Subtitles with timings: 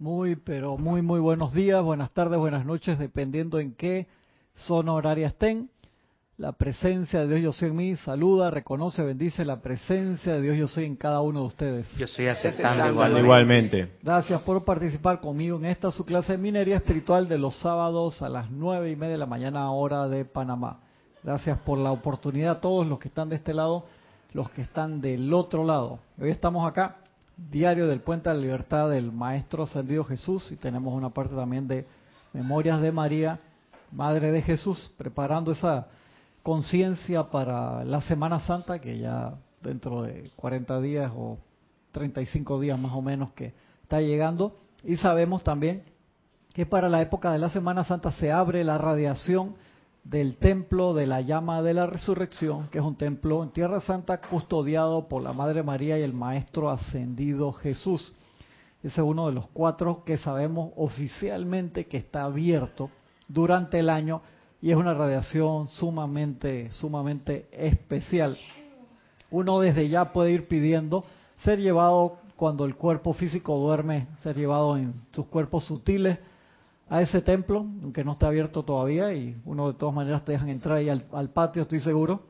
[0.00, 4.06] Muy, pero muy, muy buenos días, buenas tardes, buenas noches, dependiendo en qué
[4.54, 5.68] zona horaria estén.
[6.38, 10.56] La presencia de Dios yo soy en mí saluda, reconoce, bendice la presencia de Dios
[10.56, 11.96] yo soy en cada uno de ustedes.
[11.98, 13.22] Yo estoy aceptando igualmente.
[13.22, 13.92] igualmente.
[14.02, 18.30] Gracias por participar conmigo en esta su clase de minería espiritual de los sábados a
[18.30, 20.80] las nueve y media de la mañana hora de Panamá.
[21.22, 23.84] Gracias por la oportunidad a todos los que están de este lado,
[24.32, 25.98] los que están del otro lado.
[26.18, 26.96] Hoy estamos acá
[27.48, 31.66] diario del Puente de la Libertad del Maestro Ascendido Jesús y tenemos una parte también
[31.66, 31.86] de
[32.32, 33.40] Memorias de María,
[33.92, 35.88] Madre de Jesús, preparando esa
[36.42, 41.38] conciencia para la Semana Santa que ya dentro de 40 días o
[41.92, 44.56] 35 días más o menos que está llegando.
[44.84, 45.82] Y sabemos también
[46.52, 49.56] que para la época de la Semana Santa se abre la radiación
[50.04, 54.20] del templo de la llama de la resurrección, que es un templo en Tierra Santa
[54.20, 58.14] custodiado por la Madre María y el Maestro Ascendido Jesús.
[58.82, 62.90] Ese es uno de los cuatro que sabemos oficialmente que está abierto
[63.28, 64.22] durante el año
[64.62, 68.36] y es una radiación sumamente, sumamente especial.
[69.30, 71.04] Uno desde ya puede ir pidiendo
[71.38, 76.18] ser llevado cuando el cuerpo físico duerme, ser llevado en sus cuerpos sutiles
[76.90, 80.48] a ese templo, aunque no está abierto todavía, y uno de todas maneras te dejan
[80.48, 82.24] entrar ahí al, patio, estoy seguro,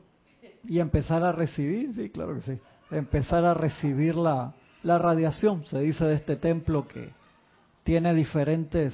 [0.63, 2.59] y empezar a recibir, sí, claro que sí,
[2.91, 4.53] empezar a recibir la,
[4.83, 7.09] la radiación, se dice de este templo que
[7.83, 8.93] tiene diferentes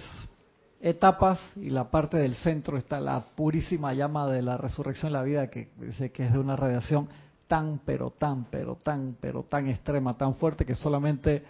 [0.80, 5.24] etapas y la parte del centro está la purísima llama de la resurrección de la
[5.24, 7.10] vida que dice que es de una radiación
[7.48, 11.44] tan pero tan pero tan pero tan extrema, tan fuerte que solamente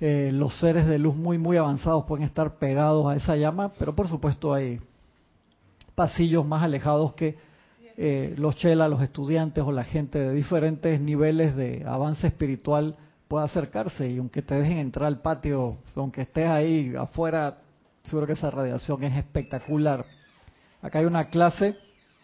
[0.00, 3.94] eh, los seres de luz muy, muy avanzados pueden estar pegados a esa llama, pero
[3.94, 4.80] por supuesto hay
[5.94, 7.36] pasillos más alejados que
[7.96, 12.96] eh, los chelas, los estudiantes o la gente de diferentes niveles de avance espiritual
[13.28, 17.58] pueda acercarse y aunque te dejen entrar al patio, aunque estés ahí afuera,
[18.02, 20.04] seguro que esa radiación es espectacular.
[20.82, 21.76] Acá hay una clase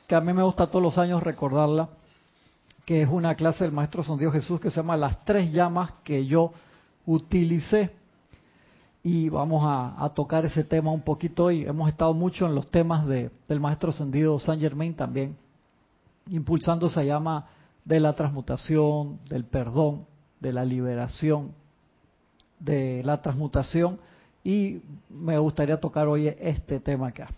[0.09, 1.89] que a mí me gusta todos los años recordarla,
[2.85, 5.93] que es una clase del Maestro San Dios Jesús que se llama Las tres llamas
[6.03, 6.53] que yo
[7.07, 7.91] utilicé.
[9.03, 11.65] Y vamos a, tocar ese tema un poquito hoy.
[11.65, 15.37] Hemos estado mucho en los temas de, del Maestro Ascendido San Germain también,
[16.29, 17.47] impulsando esa llama
[17.85, 20.07] de la transmutación, del perdón,
[20.39, 21.53] de la liberación,
[22.59, 23.99] de la transmutación.
[24.45, 27.29] Y me gustaría tocar hoy este tema acá.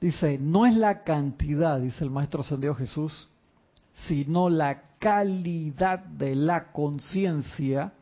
[0.00, 3.28] Dice, no es la cantidad, dice el Maestro Ascendido Jesús,
[4.08, 7.92] sino la calidad de la conciencia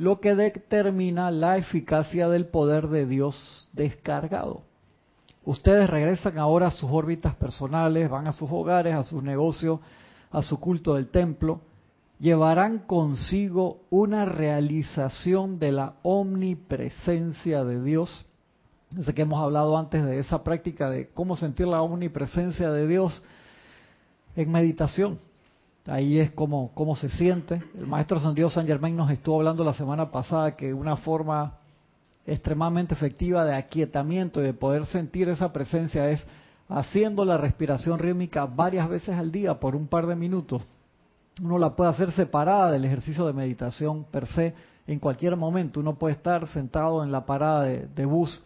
[0.00, 4.62] lo que determina la eficacia del poder de Dios descargado.
[5.44, 9.78] Ustedes regresan ahora a sus órbitas personales, van a sus hogares, a sus negocios,
[10.30, 11.60] a su culto del templo,
[12.18, 18.24] llevarán consigo una realización de la omnipresencia de Dios.
[18.88, 23.22] Desde que hemos hablado antes de esa práctica de cómo sentir la omnipresencia de Dios
[24.34, 25.18] en meditación.
[25.90, 27.60] Ahí es como, cómo se siente.
[27.76, 31.54] El maestro San San Germain nos estuvo hablando la semana pasada que una forma
[32.24, 36.24] extremadamente efectiva de aquietamiento y de poder sentir esa presencia es
[36.68, 40.62] haciendo la respiración rítmica varias veces al día por un par de minutos.
[41.42, 44.54] Uno la puede hacer separada del ejercicio de meditación per se
[44.86, 45.80] en cualquier momento.
[45.80, 48.40] Uno puede estar sentado en la parada de, de bus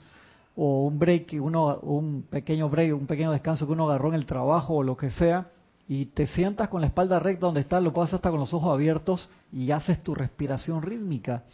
[0.57, 4.25] o un break, uno, un pequeño break, un pequeño descanso que uno agarró en el
[4.25, 5.49] trabajo o lo que sea,
[5.89, 8.55] y te sientas con la espalda recta donde estás, lo puedes hacer hasta con los
[8.55, 11.45] ojos abiertos y haces tu respiración rítmica.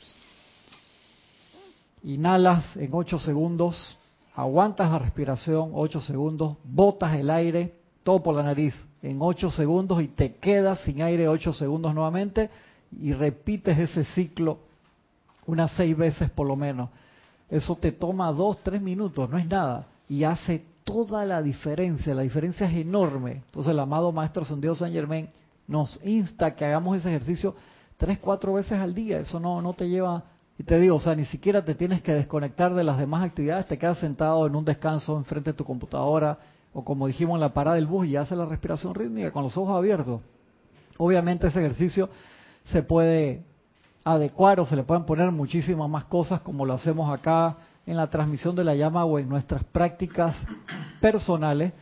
[2.02, 3.98] Inhalas en 8 segundos,
[4.34, 7.74] aguantas la respiración 8 segundos, botas el aire,
[8.04, 12.50] todo por la nariz en 8 segundos y te quedas sin aire 8 segundos nuevamente
[12.98, 14.58] y repites ese ciclo
[15.46, 16.90] unas 6 veces por lo menos.
[17.48, 22.22] Eso te toma 2, 3 minutos, no es nada y hace toda la diferencia, la
[22.22, 23.42] diferencia es enorme.
[23.46, 25.28] Entonces el amado Maestro Ascendido San Germain
[25.68, 27.54] nos insta que hagamos ese ejercicio
[27.96, 29.20] tres, cuatro veces al día.
[29.20, 30.24] Eso no, no te lleva,
[30.58, 33.66] y te digo, o sea, ni siquiera te tienes que desconectar de las demás actividades,
[33.66, 36.38] te quedas sentado en un descanso enfrente de tu computadora
[36.72, 39.56] o como dijimos en la parada del bus y haces la respiración rítmica con los
[39.56, 40.20] ojos abiertos.
[40.98, 42.08] Obviamente ese ejercicio
[42.64, 43.44] se puede
[44.04, 48.08] adecuar o se le pueden poner muchísimas más cosas como lo hacemos acá en la
[48.08, 50.36] transmisión de la llama o en nuestras prácticas
[51.00, 51.72] personales,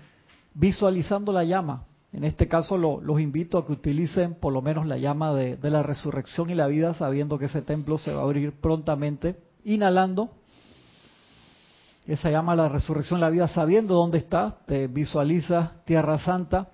[0.54, 1.84] visualizando la llama.
[2.12, 5.82] En este caso los invito a que utilicen por lo menos la llama de, la
[5.82, 10.30] resurrección y la vida, sabiendo que ese templo se va a abrir prontamente, inhalando
[12.06, 16.68] esa llama la resurrección, la vida, sabiendo dónde está, te visualizas Tierra Santa,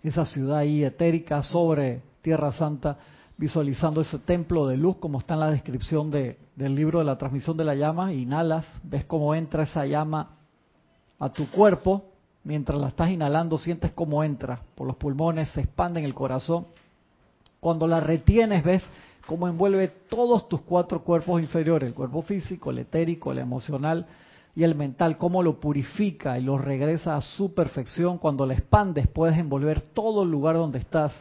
[0.00, 2.96] esa ciudad ahí etérica sobre Tierra Santa,
[3.40, 7.16] visualizando ese templo de luz como está en la descripción de, del libro de la
[7.16, 10.36] transmisión de la llama, inhalas, ves cómo entra esa llama
[11.18, 12.04] a tu cuerpo,
[12.44, 16.66] mientras la estás inhalando sientes cómo entra por los pulmones, se expande en el corazón.
[17.60, 18.82] Cuando la retienes ves
[19.26, 24.06] cómo envuelve todos tus cuatro cuerpos inferiores, el cuerpo físico, el etérico, el emocional
[24.54, 28.18] y el mental, cómo lo purifica y lo regresa a su perfección.
[28.18, 31.14] Cuando la expandes puedes envolver todo el lugar donde estás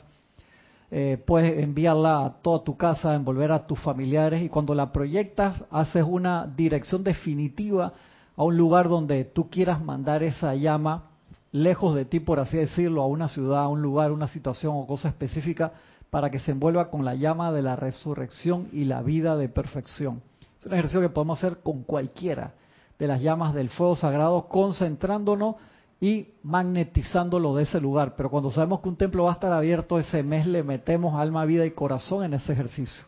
[0.91, 5.63] eh, puedes enviarla a toda tu casa, envolver a tus familiares y cuando la proyectas
[5.69, 7.93] haces una dirección definitiva
[8.35, 11.03] a un lugar donde tú quieras mandar esa llama
[11.51, 14.87] lejos de ti, por así decirlo, a una ciudad, a un lugar, una situación o
[14.87, 15.73] cosa específica
[16.09, 20.21] para que se envuelva con la llama de la resurrección y la vida de perfección.
[20.59, 22.53] Es un ejercicio que podemos hacer con cualquiera
[22.97, 25.55] de las llamas del fuego sagrado, concentrándonos
[26.01, 28.15] y magnetizándolo de ese lugar.
[28.15, 31.45] Pero cuando sabemos que un templo va a estar abierto ese mes, le metemos alma,
[31.45, 33.03] vida y corazón en ese ejercicio.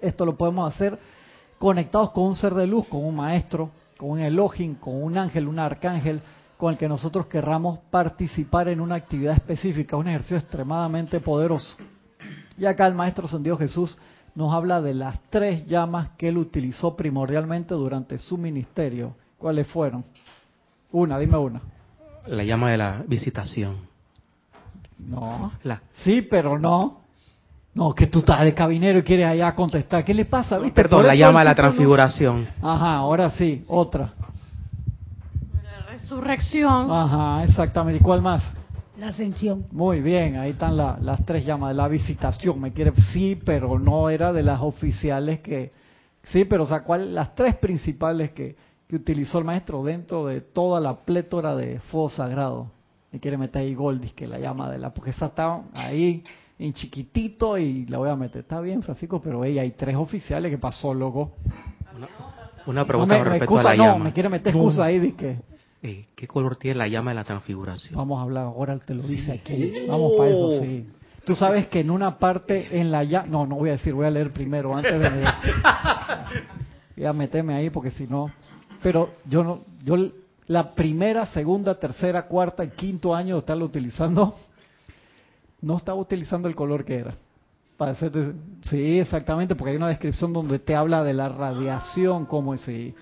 [0.00, 0.98] Esto lo podemos hacer
[1.58, 5.48] conectados con un ser de luz, con un maestro, con un Elohim, con un ángel,
[5.48, 6.20] un arcángel,
[6.56, 11.76] con el que nosotros querramos participar en una actividad específica, un ejercicio extremadamente poderoso.
[12.56, 13.98] Y acá el Maestro Sendido Jesús
[14.34, 19.14] nos habla de las tres llamas que él utilizó primordialmente durante su ministerio.
[19.38, 20.04] ¿Cuáles fueron?
[20.92, 21.73] Una, dime una.
[22.26, 23.76] La llama de la visitación.
[24.98, 25.52] No.
[25.62, 25.82] La.
[26.02, 27.00] Sí, pero no.
[27.74, 30.04] No, que tú estás de cabinero y quieres allá contestar.
[30.04, 30.58] ¿Qué le pasa?
[30.58, 30.74] ¿Viste?
[30.74, 32.48] Perdón, la llama de la transfiguración.
[32.62, 34.14] Ajá, ahora sí, otra.
[35.62, 36.90] La resurrección.
[36.90, 38.00] Ajá, exactamente.
[38.00, 38.44] ¿Y cuál más?
[38.96, 39.66] La ascensión.
[39.72, 42.60] Muy bien, ahí están las tres llamas de la visitación.
[42.60, 45.72] Me quiere, sí, pero no era de las oficiales que,
[46.26, 47.12] sí, pero o sea, ¿cuál?
[47.12, 48.54] Las tres principales que,
[48.88, 52.70] que utilizó el maestro dentro de toda la plétora de fuego sagrado.
[53.12, 56.24] Me quiere meter ahí Goldis, que la llama de la, porque esa está ahí
[56.58, 58.42] en chiquitito y la voy a meter.
[58.42, 61.32] Está bien, Francisco, pero ella hay tres oficiales que pasó, loco.
[62.66, 65.38] Una, pregunta no, me, respecto a la no, me quiere meter excusa ahí, que
[65.82, 67.94] eh, ¿Qué color tiene la llama de la transfiguración?
[67.94, 69.86] Vamos a hablar, ahora te lo dice aquí.
[69.86, 70.88] Vamos para eso, sí.
[71.26, 73.28] Tú sabes que en una parte en la llama...
[73.28, 75.08] No, no voy a decir, voy a leer primero antes de...
[76.96, 78.30] voy a meterme ahí porque si no
[78.84, 79.96] pero yo no, yo
[80.46, 84.34] la primera, segunda, tercera, cuarta y quinto año de estarlo utilizando,
[85.62, 87.14] no estaba utilizando el color que era.
[87.78, 92.94] Para sí, exactamente, porque hay una descripción donde te habla de la radiación, como si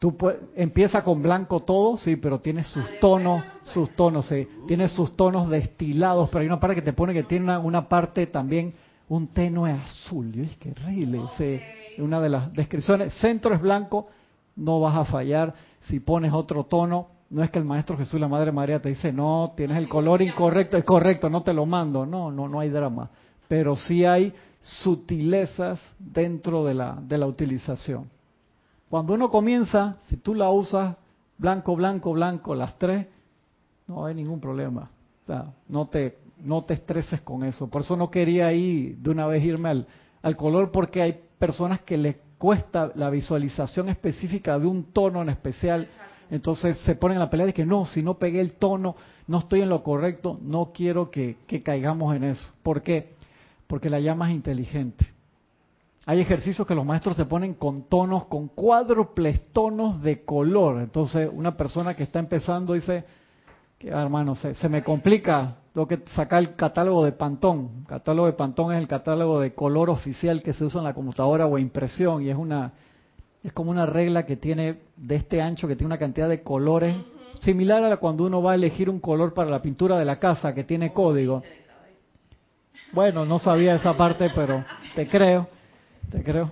[0.00, 0.16] tú
[0.56, 5.48] empieza con blanco todo, sí, pero tiene sus tonos, sus tonos, sí, tiene sus tonos
[5.48, 8.74] destilados, pero hay una parte que te pone que tiene una, parte también
[9.08, 10.32] un tenue azul.
[10.34, 11.60] Es que rile, sí,
[12.02, 14.08] una de las descripciones, centro es blanco,
[14.56, 15.54] no vas a fallar.
[15.82, 19.12] Si pones otro tono, no es que el Maestro Jesús la Madre María te dice,
[19.12, 22.06] no, tienes el color incorrecto, es correcto, no te lo mando.
[22.06, 23.10] No, no, no hay drama.
[23.48, 28.08] Pero sí hay sutilezas dentro de la, de la utilización.
[28.88, 30.96] Cuando uno comienza, si tú la usas
[31.36, 33.06] blanco, blanco, blanco, las tres,
[33.86, 34.90] no hay ningún problema.
[35.68, 37.68] no te, no te estreses con eso.
[37.68, 39.86] Por eso no quería ir de una vez irme al,
[40.22, 45.30] al color, porque hay personas que les cuesta la visualización específica de un tono en
[45.30, 45.88] especial.
[46.30, 48.96] Entonces se ponen en la pelea de que no, si no pegué el tono,
[49.26, 52.52] no estoy en lo correcto, no quiero que, caigamos en eso.
[52.62, 53.14] ¿Por qué?
[53.66, 55.06] Porque la llama es inteligente.
[56.04, 60.82] Hay ejercicios que los maestros se ponen con tonos, con cuádruples tonos de color.
[60.82, 63.04] Entonces una persona que está empezando dice,
[63.84, 67.70] que hermano, se, se me complica, tengo que sacar el catálogo de Pantón.
[67.80, 70.94] El catálogo de Pantón es el catálogo de color oficial que se usa en la
[70.94, 72.72] computadora o impresión y es una
[73.42, 76.96] es como una regla que tiene de este ancho que tiene una cantidad de colores
[77.40, 80.54] similar a cuando uno va a elegir un color para la pintura de la casa
[80.54, 81.42] que tiene código.
[82.92, 84.64] Bueno, no sabía esa parte, pero
[84.94, 85.48] te creo,
[86.10, 86.50] te creo.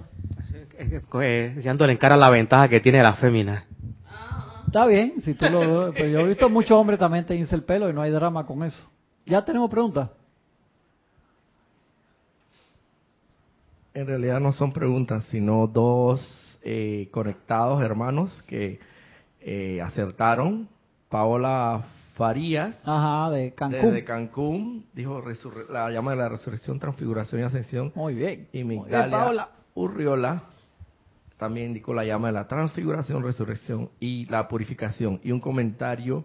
[1.57, 3.65] Echándole en cara la ventaja que tiene la fémina.
[4.73, 7.91] Está bien, si tú lo pero yo he visto muchos hombres también te el pelo
[7.91, 8.91] y no hay drama con eso.
[9.27, 10.09] ¿Ya tenemos preguntas?
[13.93, 18.81] En realidad no son preguntas, sino dos eh, conectados hermanos que
[19.43, 20.67] eh, acertaron.
[21.11, 23.79] Paola Farías, Ajá, de Cancún.
[23.79, 25.23] Desde Cancún, dijo
[25.69, 27.93] la llama de la resurrección, transfiguración y ascensión.
[27.95, 28.49] Muy bien.
[28.55, 30.45] Y Migdalia Urriola
[31.43, 35.19] también indicó la llama de la transfiguración, resurrección y la purificación.
[35.25, 36.25] Y un comentario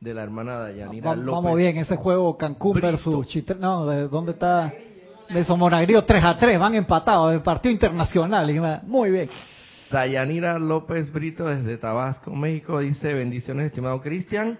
[0.00, 1.30] de la hermana Dayanira López.
[1.30, 4.72] Vamos bien, ese juego Cancún versus Chitre, no, ¿de dónde está?
[5.28, 8.82] De Somonagrio 3 a 3, van empatados, el partido internacional.
[8.86, 9.28] Muy bien.
[9.90, 14.58] Dayanira López Brito desde Tabasco, México, dice, bendiciones, estimado Cristian.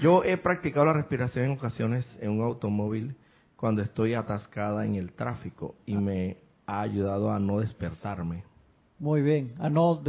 [0.00, 3.14] Yo he practicado la respiración en ocasiones en un automóvil
[3.56, 8.44] cuando estoy atascada en el tráfico y me ha ayudado a no despertarme.
[9.02, 10.00] Muy bien, a no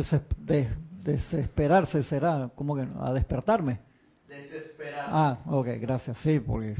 [1.04, 3.80] desesperarse será, como que a despertarme.
[4.28, 5.06] Desesperar.
[5.08, 6.76] Ah, ok, gracias, sí, porque...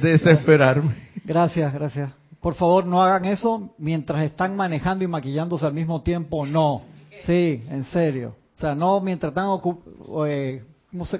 [0.00, 0.94] Desesperarme.
[1.22, 2.10] Gracias, gracias.
[2.40, 6.80] Por favor, no hagan eso mientras están manejando y maquillándose al mismo tiempo, no.
[7.26, 8.34] Sí, en serio.
[8.54, 9.50] O sea, no mientras están,
[10.26, 10.64] eh,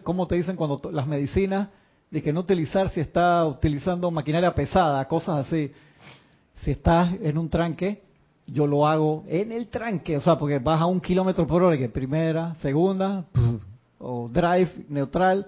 [0.02, 1.68] cómo te dicen cuando las medicinas,
[2.10, 5.70] de que no utilizar si está utilizando maquinaria pesada, cosas así.
[6.54, 8.00] Si estás en un tranque,
[8.46, 11.76] yo lo hago en el tranque, o sea, porque vas a un kilómetro por hora,
[11.76, 13.24] que primera, segunda,
[13.98, 15.46] o drive, neutral,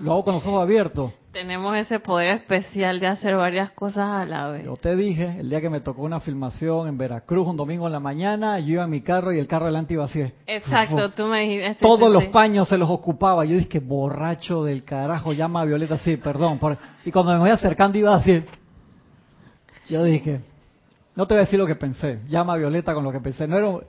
[0.00, 1.12] lo hago con los ojos abiertos.
[1.32, 4.64] Tenemos ese poder especial de hacer varias cosas a la vez.
[4.64, 7.92] Yo te dije, el día que me tocó una filmación en Veracruz, un domingo en
[7.92, 10.24] la mañana, yo iba en mi carro y el carro delante iba así.
[10.46, 11.76] Exacto, tú me dijiste.
[11.82, 13.44] Todos los paños se los ocupaba.
[13.44, 16.58] Yo dije, borracho del carajo, llama a Violeta, sí, perdón.
[17.04, 18.42] Y cuando me voy acercando iba así.
[19.88, 20.40] Yo dije,
[21.18, 23.48] no te voy a decir lo que pensé, llama a Violeta con lo que pensé.
[23.48, 23.80] No era,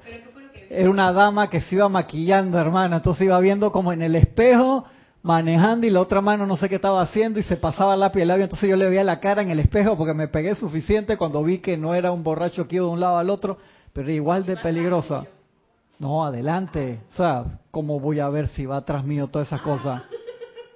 [0.68, 4.86] era una dama que se iba maquillando, hermana, entonces iba viendo como en el espejo
[5.22, 8.22] manejando y la otra mano no sé qué estaba haciendo y se pasaba el lápiz
[8.22, 11.18] el labio, entonces yo le veía la cara en el espejo porque me pegué suficiente
[11.18, 13.60] cuando vi que no era un borracho que iba de un lado al otro,
[13.94, 15.26] pero igual de peligrosa.
[16.00, 17.02] No, adelante.
[17.14, 20.02] O sea, ¿cómo voy a ver si va atrás mío todas esas cosas?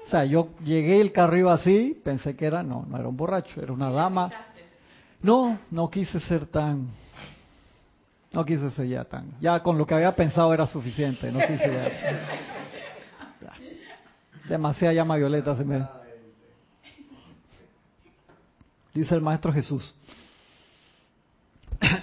[0.06, 3.18] O sea, yo llegué, el carro iba así, pensé que era, no, no era un
[3.18, 4.30] borracho, era una dama.
[5.24, 6.90] No, no quise ser tan,
[8.34, 11.74] no quise ser ya tan, ya con lo que había pensado era suficiente, no quise
[11.74, 11.90] ya.
[14.50, 15.88] Demasiada llama violeta se me...
[18.94, 19.96] Dice el Maestro Jesús.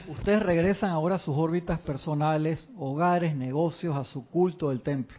[0.09, 5.19] Ustedes regresan ahora a sus órbitas personales, hogares, negocios, a su culto del templo.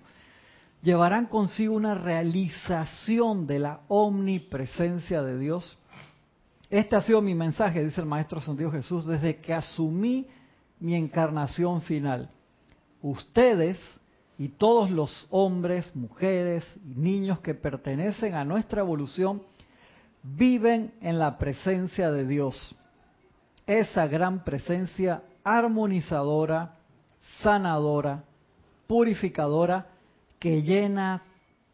[0.81, 5.77] Llevarán consigo una realización de la omnipresencia de Dios.
[6.72, 10.25] Este ha sido mi mensaje, dice el Maestro Santiago Jesús, desde que asumí
[10.80, 12.30] mi encarnación final.
[13.01, 13.78] Ustedes
[14.38, 19.42] y todos los hombres, mujeres y niños que pertenecen a nuestra evolución
[20.24, 22.74] viven en la presencia de Dios.
[23.68, 26.75] Esa gran presencia armonizadora,
[27.44, 28.24] sanadora,
[28.88, 29.88] purificadora,
[30.40, 31.24] que llena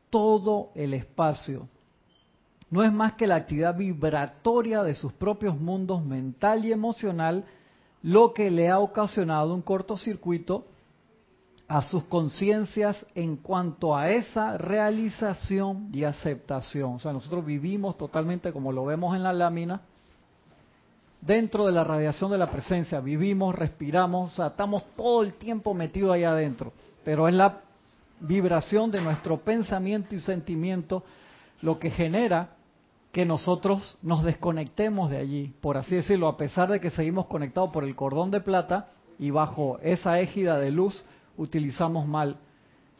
[0.10, 1.70] todo el espacio.
[2.70, 7.46] No es más que la actividad vibratoria de sus propios mundos mental y emocional
[8.04, 10.66] lo que le ha ocasionado un cortocircuito
[11.68, 16.96] a sus conciencias en cuanto a esa realización y aceptación.
[16.96, 19.82] O sea, nosotros vivimos totalmente como lo vemos en la lámina,
[21.22, 25.74] dentro de la radiación de la presencia, vivimos, respiramos, o sea, estamos todo el tiempo
[25.74, 26.72] metidos ahí adentro,
[27.04, 27.62] pero es la
[28.20, 31.04] vibración de nuestro pensamiento y sentimiento
[31.62, 32.57] lo que genera
[33.12, 37.72] que nosotros nos desconectemos de allí, por así decirlo, a pesar de que seguimos conectados
[37.72, 41.04] por el cordón de plata y bajo esa égida de luz,
[41.38, 42.38] utilizamos mal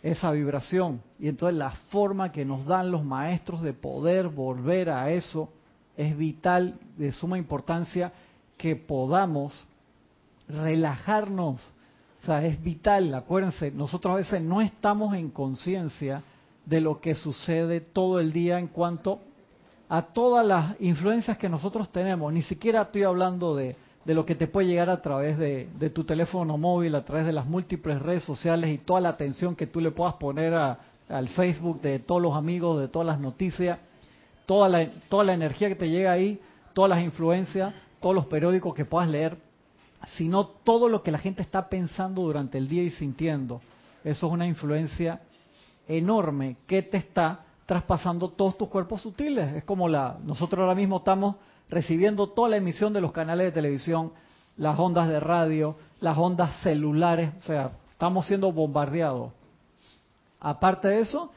[0.02, 1.02] esa vibración.
[1.20, 5.50] Y entonces la forma que nos dan los maestros de poder volver a eso
[5.96, 8.14] es vital, de suma importancia,
[8.58, 9.68] que podamos
[10.48, 11.74] relajarnos.
[12.22, 16.24] O sea, es vital, acuérdense, nosotros a veces no estamos en conciencia
[16.66, 19.22] de lo que sucede todo el día en cuanto
[19.90, 22.32] a todas las influencias que nosotros tenemos.
[22.34, 23.76] Ni siquiera estoy hablando de,
[24.06, 27.46] lo que te puede llegar a través de, tu teléfono móvil, a través de las
[27.46, 32.00] múltiples redes sociales y toda la atención que tú le puedas poner al Facebook de
[32.00, 33.80] todos los amigos, de todas las noticias,
[34.46, 36.40] toda la, toda la energía que te llega ahí,
[36.74, 39.38] todas las influencias, todos los periódicos que puedas leer,
[40.16, 43.62] sino todo lo que la gente está pensando durante el día y sintiendo.
[44.04, 45.22] Eso es una influencia
[45.88, 49.54] enorme que te está traspasando todos tus cuerpos sutiles.
[49.58, 51.36] Es como la, nosotros ahora mismo estamos
[51.70, 54.14] recibiendo toda la emisión de los canales de televisión,
[54.56, 59.34] las ondas de radio, las ondas celulares, o sea, estamos siendo bombardeados.
[60.40, 61.30] Aparte de eso,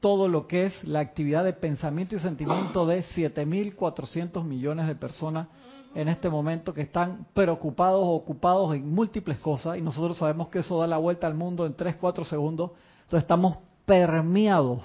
[0.00, 5.48] todo lo que es la actividad de pensamiento y sentimiento de 7.400 millones de personas
[5.94, 10.60] en este momento que están preocupados o ocupados en múltiples cosas y nosotros sabemos que
[10.60, 12.70] eso da la vuelta al mundo en 3, 4 segundos.
[13.04, 14.80] Entonces estamos permeados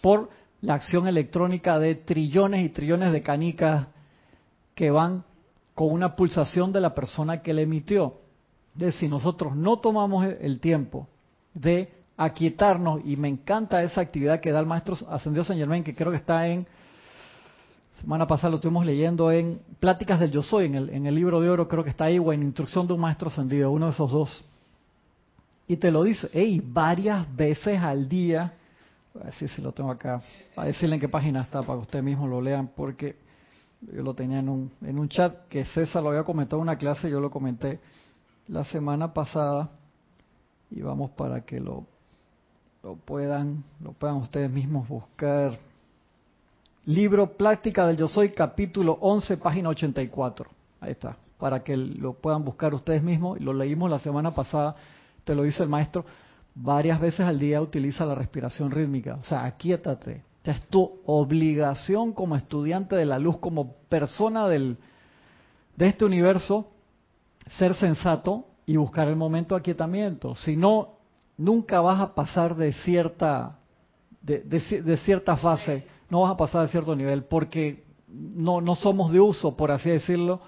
[0.00, 3.88] por la acción electrónica de trillones y trillones de canicas
[4.74, 5.24] que van
[5.74, 8.14] con una pulsación de la persona que le emitió.
[8.74, 11.08] De si nosotros no tomamos el tiempo
[11.54, 15.94] de aquietarnos, y me encanta esa actividad que da el maestro Ascendido San Germán, que
[15.94, 16.66] creo que está en,
[18.00, 21.40] semana pasada lo estuvimos leyendo en Pláticas del Yo Soy, en el, en el libro
[21.40, 23.92] de oro, creo que está ahí, o en Instrucción de un Maestro Ascendido, uno de
[23.92, 24.44] esos dos.
[25.68, 28.54] Y te lo dice, hey, varias veces al día,
[29.20, 30.20] a ver si lo tengo acá,
[30.56, 33.16] a decirle en qué página está para que ustedes mismos lo lean, porque
[33.80, 36.76] Yo lo tenía en un, en un chat que César lo había comentado en una
[36.76, 37.80] clase, yo lo comenté
[38.48, 39.70] la semana pasada
[40.70, 41.86] y vamos para que lo,
[42.82, 45.58] lo puedan, lo puedan ustedes mismos buscar.
[46.86, 50.50] Libro Práctica del Yo Soy, capítulo 11, página 84.
[50.80, 53.40] Ahí está, para que lo puedan buscar ustedes mismos.
[53.40, 54.74] Lo leímos la semana pasada,
[55.24, 56.04] te lo dice el maestro.
[56.54, 59.16] Varias veces al día utiliza la respiración rítmica.
[59.16, 60.22] O sea, aquíétate.
[60.46, 64.78] O es tu obligación como estudiante de la luz, como persona del,
[65.76, 66.70] de este universo,
[67.58, 70.34] ser sensato y buscar el momento de aquietamiento.
[70.34, 70.94] Si no,
[71.36, 73.58] nunca vas a pasar de cierta,
[74.22, 79.12] de, de cierta fase no vas a pasar a cierto nivel porque no, no somos
[79.12, 80.40] de uso, por así decirlo,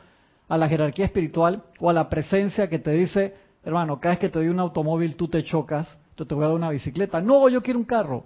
[0.48, 4.28] a la jerarquía espiritual o a la presencia que te dice, hermano, cada vez que
[4.28, 7.20] te doy un automóvil tú te chocas, yo te voy a dar una bicicleta.
[7.20, 8.24] No, yo quiero un carro.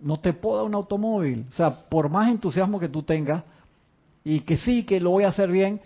[0.00, 1.46] No te puedo dar un automóvil.
[1.50, 3.42] O sea, por más entusiasmo que tú tengas
[4.24, 5.80] y que sí, que lo voy a hacer bien,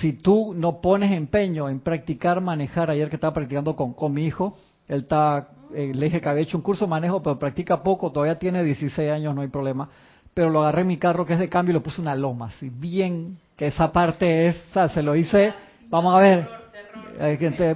[0.00, 4.58] si tú no pones empeño en practicar manejar, ayer que estaba practicando con, mi hijo,
[4.86, 8.10] él está eh, le dije que había hecho un curso de manejo, pero practica poco,
[8.10, 9.88] todavía tiene 16 años, no hay problema.
[10.34, 12.46] Pero lo agarré en mi carro que es de cambio y le puse una loma,
[12.46, 15.52] así bien, que esa parte es, o sea, se lo hice,
[15.88, 16.57] vamos a ver,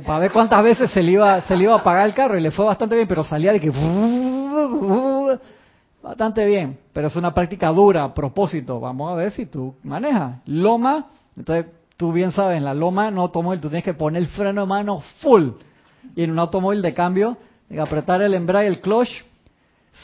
[0.04, 2.40] para ver cuántas veces se le iba se le iba a apagar el carro y
[2.40, 3.70] le fue bastante bien, pero salía de que
[6.02, 8.80] bastante bien, pero es una práctica dura a propósito.
[8.80, 10.40] Vamos a ver si tú manejas.
[10.46, 14.28] Loma, entonces tú bien sabes, en la loma no automóvil tú tienes que poner el
[14.28, 15.50] freno de mano full.
[16.16, 17.36] Y en un automóvil de cambio
[17.80, 19.08] apretar el embrague, el clutch,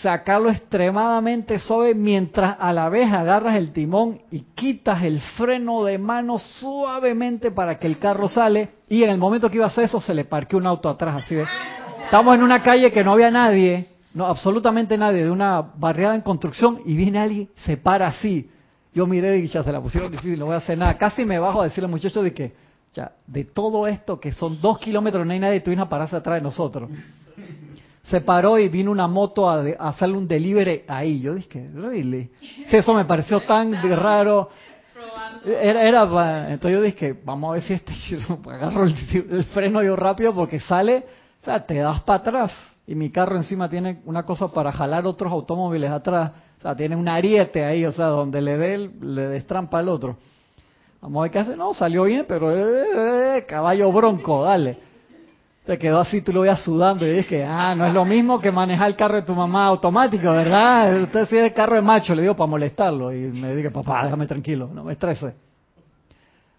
[0.03, 5.99] sacarlo extremadamente suave mientras a la vez agarras el timón y quitas el freno de
[5.99, 9.85] mano suavemente para que el carro sale y en el momento que iba a hacer
[9.85, 11.47] eso se le parqueó un auto atrás así de
[12.05, 16.21] estamos en una calle que no había nadie no absolutamente nadie de una barriada en
[16.21, 18.51] construcción y viene alguien se para así.
[18.95, 21.39] Yo miré y ya se la pusieron difícil no voy a hacer nada casi me
[21.39, 22.53] bajo a decirle al muchacho de que
[22.93, 26.17] ya de todo esto que son dos kilómetros no hay nadie tú vienes a pararse
[26.17, 26.89] atrás de nosotros
[28.11, 31.21] se paró y vino una moto a, hacerle un delivery ahí.
[31.21, 32.31] Yo dije, really?
[32.67, 34.49] Sí, eso me pareció tan raro.
[35.45, 37.93] Era, era, entonces yo dije, vamos a ver si este
[38.51, 41.05] agarro el, freno yo rápido porque sale,
[41.41, 42.53] o sea, te das para atrás.
[42.87, 46.33] Y mi carro encima tiene una cosa para jalar otros automóviles atrás.
[46.59, 50.17] O sea, tiene un ariete ahí, o sea, donde le dé, le destrampa al otro.
[51.01, 51.57] Vamos a ver qué hace.
[51.57, 54.88] No, salió bien, pero eh, eh, caballo bronco, dale.
[55.69, 58.51] Se quedó así, tú lo veías sudando y dije, ah, no es lo mismo que
[58.51, 61.03] manejar el carro de tu mamá automático, ¿verdad?
[61.03, 63.13] Usted sí es carro de macho, le digo para molestarlo.
[63.13, 65.35] Y me dije, papá, déjame tranquilo, no me estrese.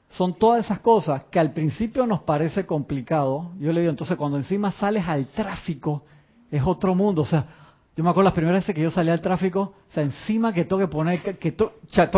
[0.09, 3.49] Son todas esas cosas que al principio nos parece complicado.
[3.59, 6.03] Yo le digo, entonces cuando encima sales al tráfico,
[6.51, 7.23] es otro mundo.
[7.23, 7.45] O sea,
[7.95, 10.65] yo me acuerdo las primeras veces que yo salía al tráfico, o sea, encima que
[10.65, 11.73] tengo que poner, que, que, to,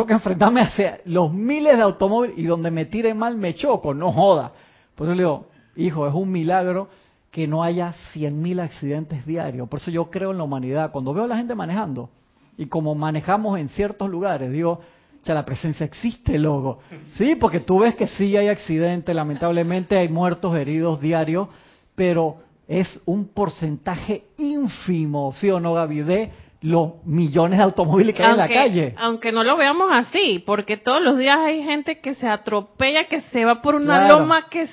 [0.06, 4.12] que enfrentarme hacia los miles de automóviles y donde me tire mal me choco, no
[4.12, 4.52] joda.
[4.94, 6.90] Por eso le digo, Hijo, es un milagro
[7.32, 9.70] que no haya 100.000 accidentes diarios.
[9.70, 10.92] Por eso yo creo en la humanidad.
[10.92, 12.10] Cuando veo a la gente manejando,
[12.58, 14.82] y como manejamos en ciertos lugares, digo,
[15.24, 16.80] ya la presencia existe, logo.
[17.14, 21.48] Sí, porque tú ves que sí hay accidentes, lamentablemente hay muertos, heridos diarios,
[21.96, 26.02] pero es un porcentaje ínfimo, ¿sí o no, Gaby?
[26.02, 26.32] De
[26.62, 28.96] los millones de automóviles que hay en la calle.
[28.98, 33.22] Aunque no lo veamos así, porque todos los días hay gente que se atropella, que
[33.22, 34.68] se va por una loma que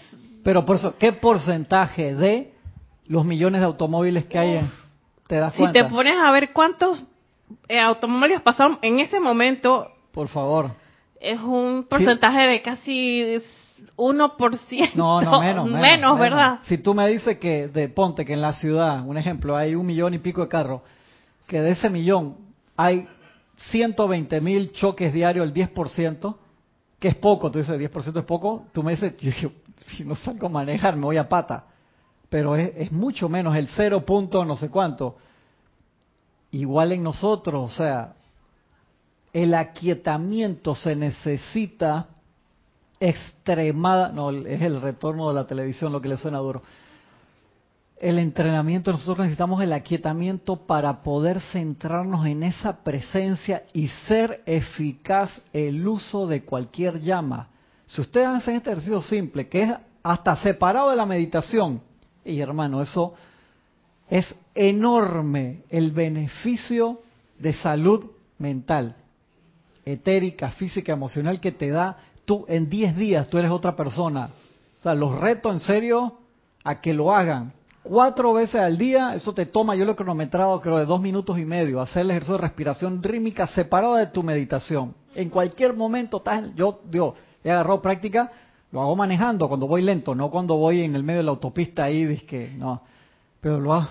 [0.48, 2.54] pero por eso, ¿qué porcentaje de
[3.06, 4.60] los millones de automóviles que hay
[5.26, 5.78] te das cuenta?
[5.78, 7.04] Si te pones a ver cuántos
[7.68, 9.86] eh, automóviles pasaron en ese momento.
[10.10, 10.70] Por favor.
[11.20, 13.42] Es un porcentaje de casi
[13.98, 14.94] 1%.
[14.94, 15.66] No, no, menos.
[15.70, 16.60] Menos, menos, ¿verdad?
[16.64, 19.84] Si tú me dices que, de ponte que en la ciudad, un ejemplo, hay un
[19.84, 20.80] millón y pico de carros,
[21.46, 22.38] que de ese millón
[22.74, 23.06] hay
[23.70, 26.36] 120 mil choques diarios, el 10%,
[26.98, 29.12] que es poco, tú dices 10% es poco, tú me dices,
[29.96, 31.64] si no salgo a manejar me voy a pata.
[32.28, 35.16] Pero es, mucho menos el cero punto no sé cuánto.
[36.50, 38.14] Igual en nosotros, o sea,
[39.32, 42.08] el aquietamiento se necesita
[43.00, 46.62] extremada, no, es el retorno de la televisión lo que le suena duro.
[48.00, 55.40] El entrenamiento, nosotros necesitamos el aquietamiento para poder centrarnos en esa presencia y ser eficaz
[55.52, 57.48] el uso de cualquier llama.
[57.88, 59.72] Si ustedes hacen este ejercicio simple, que es
[60.02, 61.80] hasta separado de la meditación,
[62.22, 63.14] y hermano, eso
[64.10, 67.00] es enorme el beneficio
[67.38, 68.94] de salud mental,
[69.86, 71.96] etérica, física, emocional que te da
[72.26, 74.30] tú en 10 días, tú eres otra persona.
[74.78, 76.18] O sea, los reto en serio
[76.64, 77.54] a que lo hagan.
[77.82, 81.38] Cuatro veces al día, eso te toma, yo lo he cronometrado creo de dos minutos
[81.38, 86.18] y medio, hacer el ejercicio de respiración rítmica separado de tu meditación En cualquier momento
[86.18, 87.14] estás, yo digo,
[87.48, 88.30] he agarrado práctica,
[88.70, 91.84] lo hago manejando cuando voy lento, no cuando voy en el medio de la autopista
[91.84, 92.82] ahí, que no,
[93.40, 93.88] pero lo hago.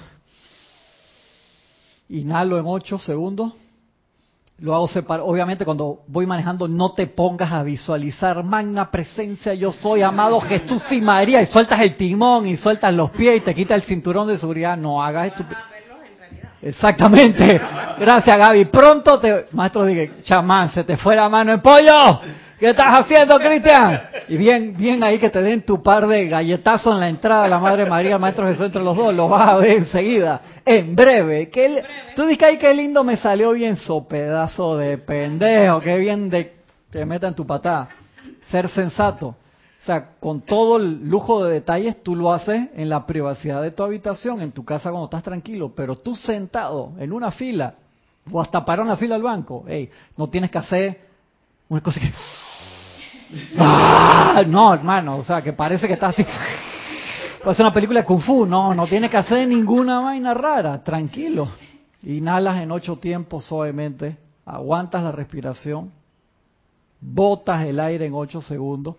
[2.09, 3.53] Inhalo en 8 segundos,
[4.59, 5.27] lo hago separado.
[5.27, 10.83] Obviamente cuando voy manejando no te pongas a visualizar magna presencia, yo soy amado Jesús
[10.91, 14.27] y María, y sueltas el timón y sueltas los pies y te quitas el cinturón
[14.27, 15.43] de seguridad, no hagas esto.
[16.61, 17.61] Exactamente.
[17.99, 18.65] Gracias, Gaby.
[18.65, 22.19] Pronto te, maestro, dije, chamán, se te fue la mano en pollo.
[22.59, 24.01] ¿Qué estás haciendo, Cristian?
[24.27, 27.49] Y bien, bien ahí que te den tu par de galletazos en la entrada de
[27.49, 31.51] la Madre María, Maestro Jesús entre los dos, lo vas a ver enseguida, en breve.
[31.53, 31.81] Li-
[32.15, 36.55] Tú dices, ay, qué lindo me salió bien, so pedazo de pendejo, qué bien de
[36.89, 37.89] te metan tu patada.
[38.49, 39.27] Ser sensato.
[39.27, 43.71] O sea, con todo el lujo de detalles, tú lo haces en la privacidad de
[43.71, 47.75] tu habitación, en tu casa cuando estás tranquilo, pero tú sentado en una fila,
[48.31, 50.99] o hasta parar una fila al banco, ey, no tienes que hacer
[51.69, 52.11] una cosa que...
[53.57, 54.43] ¡Ah!
[54.47, 56.25] No, hermano, o sea, que parece que estás así...
[57.43, 60.83] Puede ser una película de Kung Fu, no, no tienes que hacer ninguna vaina rara,
[60.83, 61.47] tranquilo.
[62.03, 65.91] Inhalas en ocho tiempos suavemente, aguantas la respiración,
[66.99, 68.95] botas el aire en ocho segundos,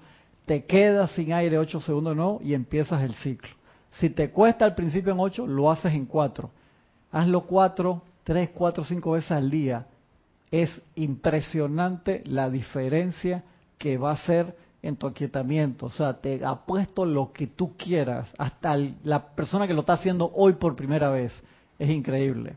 [0.47, 3.51] te quedas sin aire ocho segundos no y empiezas el ciclo.
[3.99, 6.51] Si te cuesta al principio en ocho, lo haces en cuatro.
[7.13, 9.87] Hazlo cuatro, tres, cuatro, cinco veces al día.
[10.51, 13.43] Es impresionante la diferencia
[13.79, 15.87] que va a hacer en tu aquietamiento.
[15.87, 18.29] O sea, te apuesto lo que tú quieras.
[18.39, 21.33] Hasta la persona que lo está haciendo hoy por primera vez.
[21.79, 22.57] Es increíble.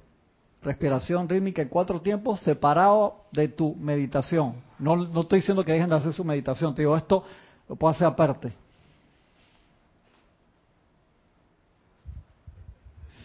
[0.62, 4.56] Respiración rítmica en cuatro tiempos separado de tu meditación.
[4.78, 6.76] No, no estoy diciendo que dejen de hacer su meditación.
[6.76, 7.24] Te digo, esto
[7.68, 8.54] lo puedo hacer aparte.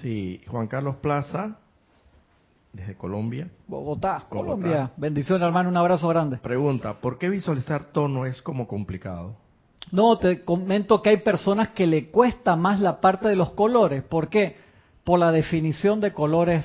[0.01, 1.59] Sí, Juan Carlos Plaza,
[2.77, 4.29] desde Colombia, Bogotá, Bogotá.
[4.29, 4.91] Colombia.
[4.97, 5.69] Bendiciones, hermano.
[5.69, 6.37] Un abrazo grande.
[6.37, 9.35] pregunta, ¿por qué visualizar tono es como complicado?
[9.91, 14.03] No, te comento que hay personas que le cuesta más la parte de los colores.
[14.03, 14.57] ¿Por qué?
[15.05, 16.65] Por la definición de colores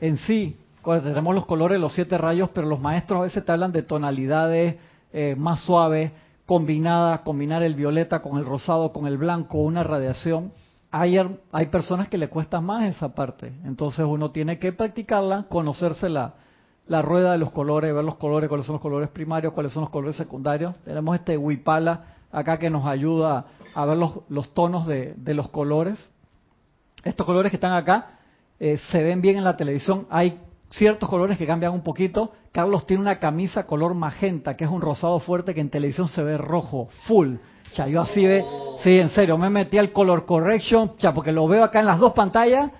[0.00, 0.56] en sí.
[0.82, 3.82] Cuando Tenemos los colores, los siete rayos, pero los maestros a veces te hablan de
[3.82, 4.76] tonalidades
[5.12, 6.10] eh, más suaves,
[6.44, 10.52] combinadas, combinar el violeta con el rosado, con el blanco, una radiación.
[10.94, 11.18] Hay,
[11.52, 13.52] hay personas que le cuesta más esa parte.
[13.64, 16.34] Entonces uno tiene que practicarla, conocerse la,
[16.86, 19.80] la rueda de los colores, ver los colores, cuáles son los colores primarios, cuáles son
[19.80, 20.74] los colores secundarios.
[20.84, 26.10] Tenemos este Wipala acá que nos ayuda a ver los, tonos de, de los colores.
[27.04, 28.18] Estos colores que están acá
[28.60, 30.06] eh, se ven bien en la televisión.
[30.10, 30.38] Hay
[30.70, 32.32] ciertos colores que cambian un poquito.
[32.52, 36.22] Carlos tiene una camisa color magenta, que es un rosado fuerte que en televisión se
[36.22, 37.36] ve rojo, full.
[37.74, 38.44] Yo así ve,
[38.82, 41.98] sí, en serio, me metí al color correction, ya, porque lo veo acá en las
[41.98, 42.70] dos pantallas,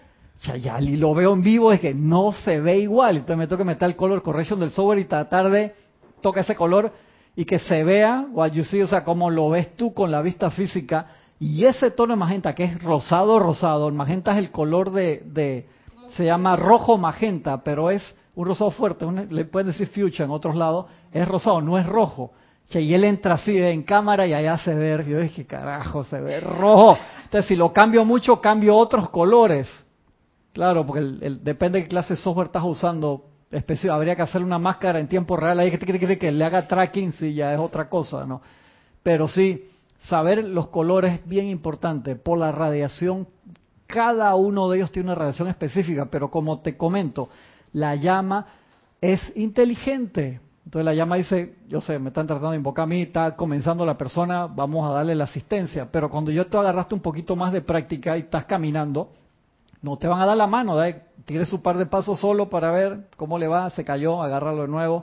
[0.61, 3.17] ya, y lo veo en vivo, es que no se ve igual.
[3.17, 5.75] Entonces me tengo que meter el color correction del software y tratar de
[6.21, 6.93] tocar ese color
[7.35, 10.21] y que se vea, what you see, o sea, como lo ves tú con la
[10.21, 11.07] vista física.
[11.39, 15.23] Y ese tono de magenta, que es rosado, rosado, el magenta es el color de,
[15.27, 15.67] de
[16.15, 20.55] se llama rojo magenta, pero es un rosado fuerte, le pueden decir fuchsia en otros
[20.55, 22.33] lados, es rosado, no es rojo.
[22.81, 26.41] Y él entra así en cámara y allá se ve, yo dije, carajo, se ve
[26.41, 26.97] rojo.
[27.25, 29.69] Entonces, si lo cambio mucho, cambio otros colores.
[30.53, 31.01] Claro, porque
[31.43, 33.25] depende de qué clase de software estás usando.
[33.51, 37.13] especi- habría que hacer una máscara en tiempo real ahí que- que le haga tracking,
[37.13, 38.41] si ya es otra cosa, ¿no?
[39.03, 39.69] Pero sí,
[40.05, 42.17] saber los colores es bien importante.
[42.17, 43.29] Por la radiación,
[43.87, 47.29] cada uno de ellos tiene una radiación específica, pero como te comento,
[47.75, 48.47] la llama
[49.03, 50.41] es inteligente.
[50.65, 53.85] Entonces la llama dice, yo sé, me están tratando de invocar a mí, está comenzando
[53.85, 55.89] la persona, vamos a darle la asistencia.
[55.91, 59.11] Pero cuando yo te agarraste un poquito más de práctica y estás caminando,
[59.83, 60.95] no te van a dar la mano, da-
[61.25, 64.69] tires su par de pasos solo para ver cómo le va, se cayó, agárralo de
[64.69, 64.97] nuevo.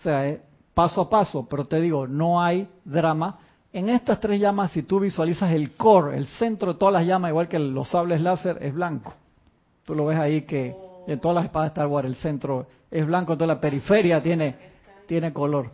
[0.00, 0.40] O sea, es
[0.74, 3.38] paso a paso, pero te digo, no hay drama.
[3.72, 7.30] En estas tres llamas, si tú visualizas el core, el centro de todas las llamas,
[7.30, 9.14] igual que los sables láser, es blanco.
[9.84, 10.74] Tú lo ves ahí que
[11.06, 14.56] en todas las espadas de Star Wars el centro es blanco, toda la periferia tiene,
[15.08, 15.72] tiene color.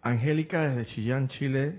[0.00, 1.74] Angélica desde Chillán, Chile,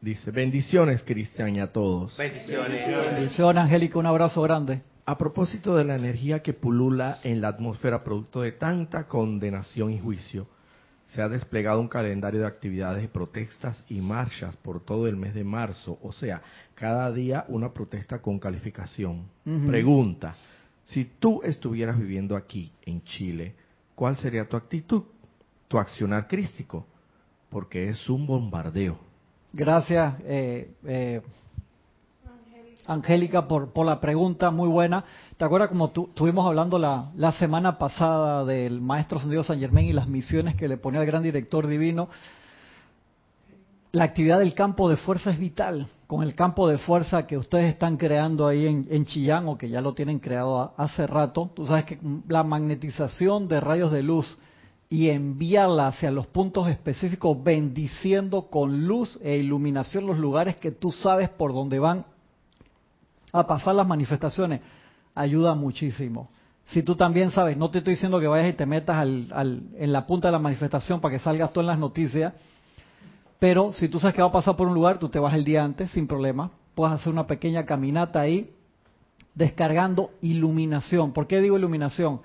[0.00, 2.16] dice, bendiciones Cristian y a todos.
[2.16, 2.86] Bendiciones.
[3.12, 4.82] Bendición, Angélica, un abrazo grande.
[5.04, 9.98] A propósito de la energía que pulula en la atmósfera producto de tanta condenación y
[9.98, 10.46] juicio,
[11.06, 15.42] se ha desplegado un calendario de actividades, protestas y marchas por todo el mes de
[15.42, 16.42] marzo, o sea,
[16.74, 19.24] cada día una protesta con calificación.
[19.66, 20.36] Pregunta,
[20.84, 23.54] si tú estuvieras viviendo aquí, en Chile,
[23.94, 25.02] ¿cuál sería tu actitud,
[25.68, 26.86] tu accionar crístico?
[27.50, 28.98] Porque es un bombardeo.
[29.52, 31.20] Gracias, eh, eh,
[32.86, 35.04] Angélica, por, por la pregunta muy buena.
[35.36, 39.92] ¿Te acuerdas como tu, estuvimos hablando la, semana pasada del Maestro Sendido San Germán y
[39.92, 42.08] las misiones que le ponía el gran director divino?
[43.92, 45.86] La actividad del campo de fuerza es vital.
[46.06, 49.82] Con el campo de fuerza que ustedes están creando ahí en, Chillán o que ya
[49.82, 54.38] lo tienen creado hace rato, tú sabes que la magnetización de rayos de luz
[54.88, 60.90] y enviarla hacia los puntos específicos, bendiciendo con luz e iluminación los lugares que tú
[60.90, 62.06] sabes por dónde van
[63.30, 64.62] a pasar las manifestaciones,
[65.14, 66.30] ayuda muchísimo.
[66.66, 69.92] Si tú también sabes, no te estoy diciendo que vayas y te metas al, en
[69.92, 72.32] la punta de la manifestación para que salgas tú en las noticias,
[73.42, 75.42] pero si tú sabes que va a pasar por un lugar, tú te vas el
[75.42, 76.52] día antes sin problema.
[76.76, 78.54] Puedes hacer una pequeña caminata ahí
[79.34, 81.12] descargando iluminación.
[81.12, 82.20] ¿Por qué digo iluminación?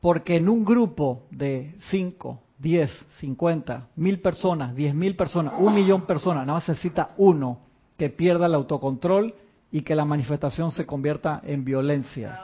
[0.00, 6.02] Porque en un grupo de 5, 10, 50, mil personas, 10 mil personas, un millón
[6.02, 7.58] personas, nada más necesita uno
[7.98, 9.34] que pierda el autocontrol
[9.72, 12.42] y que la manifestación se convierta en violencia,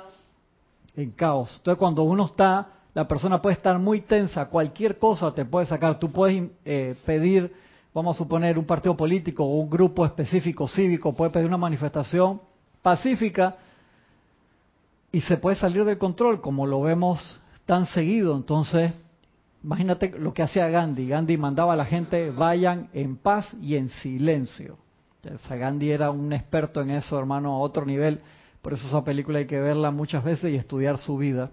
[0.97, 1.55] en caos.
[1.59, 6.01] Entonces cuando uno está, la persona puede estar muy tensa, cualquier cosa te puede sacar.
[6.01, 7.62] Tú puedes eh, pedir,
[7.95, 12.41] vamos a suponer, un partido político o un grupo específico cívico, puede pedir una manifestación
[12.81, 13.57] pacífica
[15.11, 18.35] y se puede salir del control, como lo vemos tan seguido.
[18.35, 18.93] Entonces,
[19.63, 21.07] imagínate lo que hacía Gandhi.
[21.07, 24.79] Gandhi mandaba a la gente, vayan en paz y en silencio.
[25.49, 28.21] Gandhi era un experto en eso, hermano, a otro nivel.
[28.63, 31.51] Por eso esa película hay que verla muchas veces y estudiar su vida.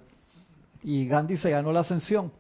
[0.82, 2.32] Y Gandhi se ganó la ascensión.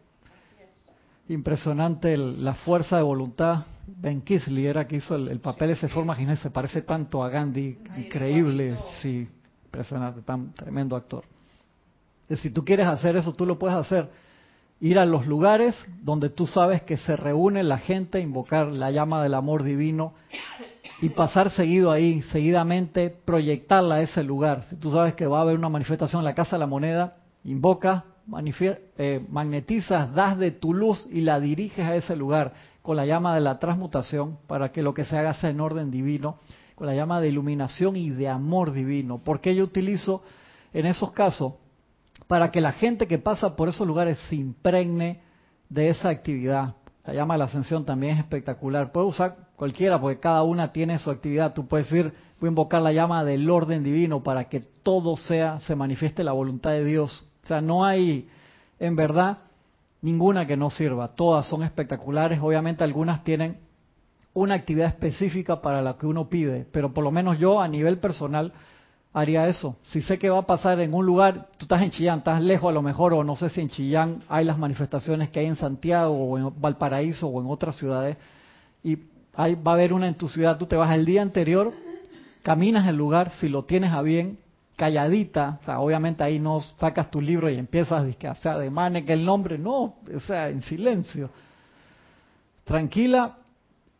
[1.30, 3.63] Impresionante la fuerza de voluntad.
[3.86, 7.78] Ben Kisley era que hizo el, papel ese forma, se parece tanto a Gandhi.
[7.98, 9.28] Increíble, sí,
[9.65, 11.24] impresionante, tan tremendo actor.
[12.36, 14.10] Si tú quieres hacer eso, tú lo puedes hacer.
[14.80, 19.22] Ir a los lugares donde tú sabes que se reúne la gente, invocar la llama
[19.22, 20.13] del amor divino
[21.00, 24.63] y pasar seguido ahí, seguidamente proyectarla a ese lugar.
[24.70, 27.18] Si tú sabes que va a haber una manifestación en la Casa de la Moneda,
[27.44, 28.06] invoca,
[28.98, 33.36] eh, magnetizas, das de tu luz y la diriges a ese lugar con la llama
[33.36, 36.39] de la transmutación para que lo que se haga sea en orden divino,
[36.76, 39.22] con la llama de iluminación y de amor divino.
[39.24, 40.24] Porque yo utilizo
[40.74, 41.54] en esos casos
[42.28, 45.22] para que la gente que pasa por esos lugares se impregne
[45.68, 46.76] de esa actividad.
[47.06, 48.92] La llama de la ascensión también es espectacular.
[48.92, 51.54] Puede usar cualquiera, porque cada una tiene su actividad.
[51.54, 55.60] Tú puedes ir, voy a invocar la llama del orden divino para que todo sea,
[55.62, 57.29] se manifieste la voluntad de Dios.
[57.49, 58.27] Sea, no hay,
[58.79, 59.39] en verdad,
[60.01, 61.09] ninguna que no sirva.
[61.09, 62.39] Todas son espectaculares.
[62.41, 63.57] Obviamente algunas tienen
[64.33, 67.97] una actividad específica para la que uno pide, pero por lo menos yo a nivel
[67.97, 68.53] personal
[69.12, 69.75] haría eso.
[69.83, 72.69] Si sé que va a pasar en un lugar, tú estás en Chillán, estás lejos
[72.69, 75.55] a lo mejor, o no sé si en Chillán hay las manifestaciones que hay en
[75.55, 78.15] Santiago o en Valparaíso o en otras ciudades,
[78.83, 78.97] y
[79.39, 81.71] Ahí va a haber una en tu ciudad, tú te vas el día anterior,
[82.43, 84.38] caminas el lugar, si lo tienes a bien,
[84.80, 88.02] calladita, o sea, obviamente ahí no sacas tu libro y empiezas
[88.46, 91.30] a de mane que el nombre, no, o sea, en silencio.
[92.63, 93.39] Tranquila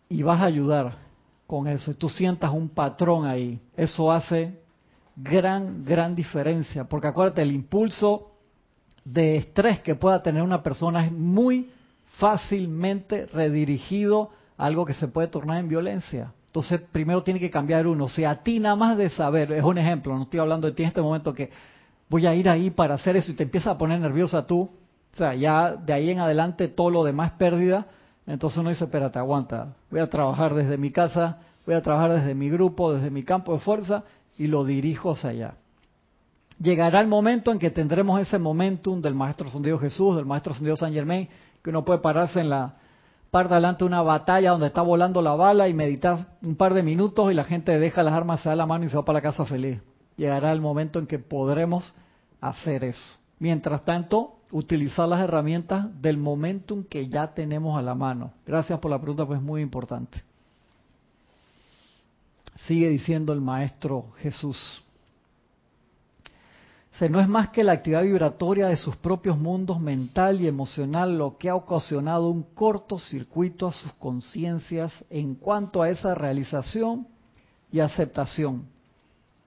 [0.08, 0.94] y vas a ayudar
[1.46, 1.92] con eso.
[1.92, 3.60] Y tú sientas un patrón ahí.
[3.76, 4.58] Eso hace
[5.18, 6.86] gran, gran diferencia.
[6.86, 8.32] Porque acuérdate, el impulso
[9.04, 11.72] de estrés que pueda tener una persona es muy
[12.20, 16.32] fácilmente redirigido algo que se puede tornar en violencia.
[16.49, 18.07] Entonces, primero tiene que cambiar uno.
[18.07, 20.81] Si a ti nada más de saber, es un ejemplo, no estoy hablando de ti
[20.81, 21.51] en este momento que
[22.09, 25.17] voy a ir ahí para hacer eso y te empieza a poner nerviosa tú, o
[25.17, 27.85] sea, ya de ahí en adelante todo lo demás pérdida,
[28.25, 32.33] entonces uno dice, espérate, aguanta, voy a trabajar desde mi casa, voy a trabajar desde
[32.33, 34.03] mi grupo, desde mi campo de fuerza
[34.35, 35.53] y lo dirijo hacia allá.
[36.59, 40.75] Llegará el momento en que tendremos ese momentum del Maestro Fundido Jesús, del Maestro Fundido
[40.75, 41.29] San Germain,
[41.63, 42.73] que uno puede pararse en la
[43.32, 47.32] par adelante una batalla donde está volando la bala y meditar un par de minutos
[47.32, 49.24] y la gente deja las armas, se da la mano y se va para la
[49.24, 49.80] casa feliz.
[50.18, 51.94] Llegará el momento en que podremos
[52.42, 53.18] hacer eso.
[53.39, 58.34] Mientras tanto, utilizar las herramientas del momentum que ya tenemos a la mano.
[58.46, 60.24] Gracias por la pregunta, pues muy importante.
[62.68, 64.58] Sigue diciendo el Maestro Jesús
[67.07, 71.38] no es más que la actividad vibratoria de sus propios mundos mental y emocional lo
[71.38, 77.07] que ha ocasionado un cortocircuito a sus conciencias en cuanto a esa realización
[77.71, 78.65] y aceptación.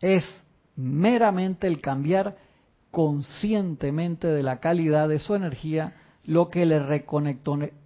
[0.01, 0.25] Es
[0.77, 2.39] meramente el cambiar
[2.91, 6.79] conscientemente de la calidad de su energía lo que le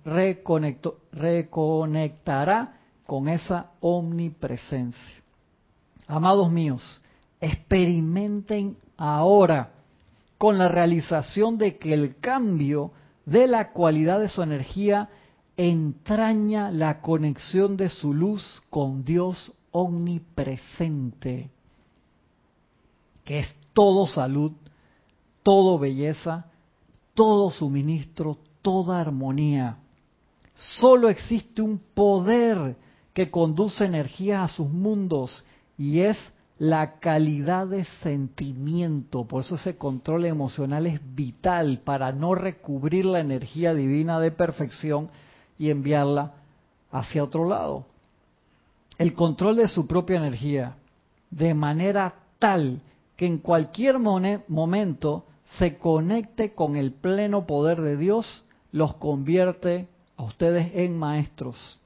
[0.05, 2.77] reconectará
[3.07, 5.23] con esa omnipresencia.
[6.07, 7.03] Amados míos,
[7.41, 9.73] experimenten ahora
[10.39, 12.93] con la realización de que el cambio
[13.25, 15.09] de la cualidad de su energía
[15.57, 21.51] entraña la conexión de su luz con Dios omnipresente.
[23.25, 24.53] que es todo salud,
[25.43, 26.47] todo belleza,
[27.15, 29.79] todo suministro, toda armonía.
[30.55, 32.77] Solo existe un poder
[33.13, 35.45] que conduce energía a sus mundos
[35.77, 36.17] y es
[36.59, 39.25] la calidad de sentimiento.
[39.25, 45.11] Por eso ese control emocional es vital para no recubrir la energía divina de perfección
[45.59, 46.33] y enviarla
[46.91, 47.87] hacia otro lado.
[48.99, 50.77] El control de su propia energía
[51.31, 52.81] de manera tal
[53.17, 60.25] que en cualquier momento se conecte con el pleno poder de Dios, los convierte a
[60.25, 61.79] ustedes en maestros.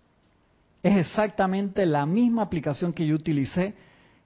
[0.83, 3.74] Es exactamente la misma aplicación que yo utilicé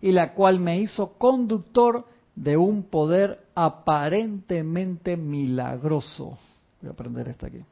[0.05, 6.37] y la cual me hizo conductor de un poder aparentemente milagroso.
[6.83, 7.65] Voy a prender esta aquí.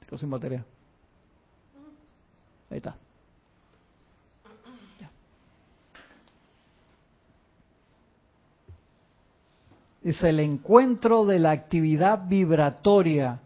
[0.00, 0.32] Estoy sin.
[0.32, 0.62] Ahí
[2.70, 2.94] está.
[10.04, 13.40] Es el encuentro de la actividad vibratoria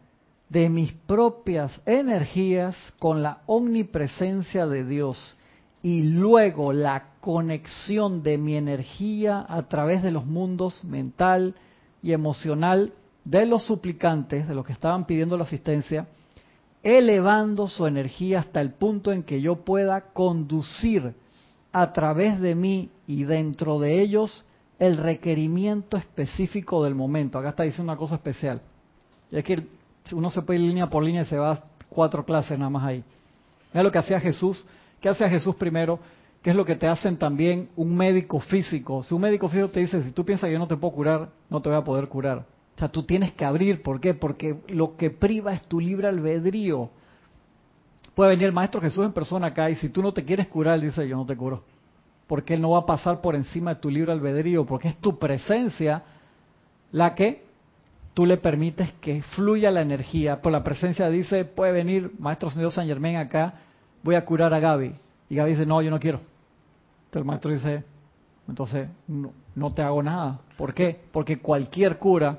[0.51, 5.39] de mis propias energías con la omnipresencia de Dios
[5.83, 11.55] y luego la conexión de mi energía a través de los mundos mental
[12.03, 12.93] y emocional
[13.25, 16.07] de los suplicantes, de los que estaban pidiendo la asistencia,
[16.83, 21.15] elevando su energía hasta el punto en que yo pueda conducir
[21.73, 24.45] a través de mí y dentro de ellos
[24.79, 27.39] el requerimiento específico del momento.
[27.39, 28.63] Acá está diciendo una cosa especial.
[29.31, 29.67] es que
[30.13, 33.05] uno se puede ir línea por línea y se va cuatro clases nada más ahí.
[33.73, 34.65] Es lo que hacía Jesús.
[35.01, 35.99] ¿Qué hacía Jesús primero?
[36.43, 39.03] ¿Qué es lo que te hacen también un médico físico?
[39.03, 41.29] Si un médico físico te dice, si tú piensas que yo no te puedo curar,
[41.51, 42.39] no te voy a poder curar.
[42.77, 43.83] O sea, tú tienes que abrir.
[43.83, 44.15] ¿Por qué?
[44.15, 46.91] Porque lo que priva es tu libre albedrío.
[48.15, 50.75] Puede venir el Maestro Jesús en persona acá y si tú no te quieres curar,
[50.77, 51.63] él dice, yo no te curo
[52.29, 55.19] porque Él no va a pasar por encima de tu libre albedrío, porque es tu
[55.19, 56.05] presencia
[56.93, 57.43] la que
[58.15, 60.43] tú le permites que fluya la energía.
[60.43, 63.55] Por la presencia dice, puede venir Maestro Señor San Germán acá,
[64.03, 64.95] voy a curar a Gaby.
[65.29, 66.19] Y Gaby dice, no, yo no quiero.
[66.19, 67.85] Entonces el maestro dice,
[68.49, 70.41] entonces no, te hago nada.
[70.57, 71.01] ¿Por qué?
[71.13, 72.39] Porque cualquier cura,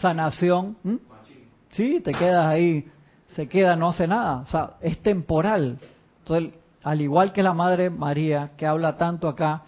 [0.00, 0.76] sanación,
[1.70, 2.88] sí, te quedas ahí,
[3.34, 4.38] se queda, no hace nada.
[4.38, 5.78] O sea, es temporal.
[6.18, 6.52] Entonces
[6.86, 9.62] al igual que la Madre María, que habla tanto acá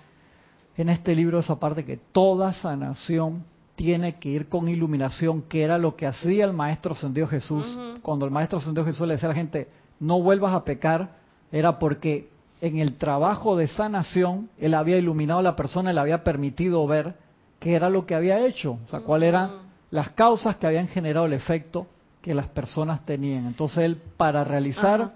[0.77, 3.43] en este libro, esa parte que toda sanación
[3.75, 7.77] tiene que ir con iluminación, que era lo que hacía el Maestro Ascendido Jesús.
[8.03, 9.67] Cuando el Maestro Ascendido Jesús le decía a la gente,
[10.01, 11.11] no vuelvas a pecar,
[11.53, 12.29] era porque
[12.61, 17.15] en el trabajo de sanación, él había iluminado a la persona, le había permitido ver
[17.61, 21.27] qué era lo que había hecho, o sea, cuáles eran las causas que habían generado
[21.27, 21.87] el efecto
[22.21, 23.47] que las personas tenían.
[23.47, 25.13] Entonces él, para realizar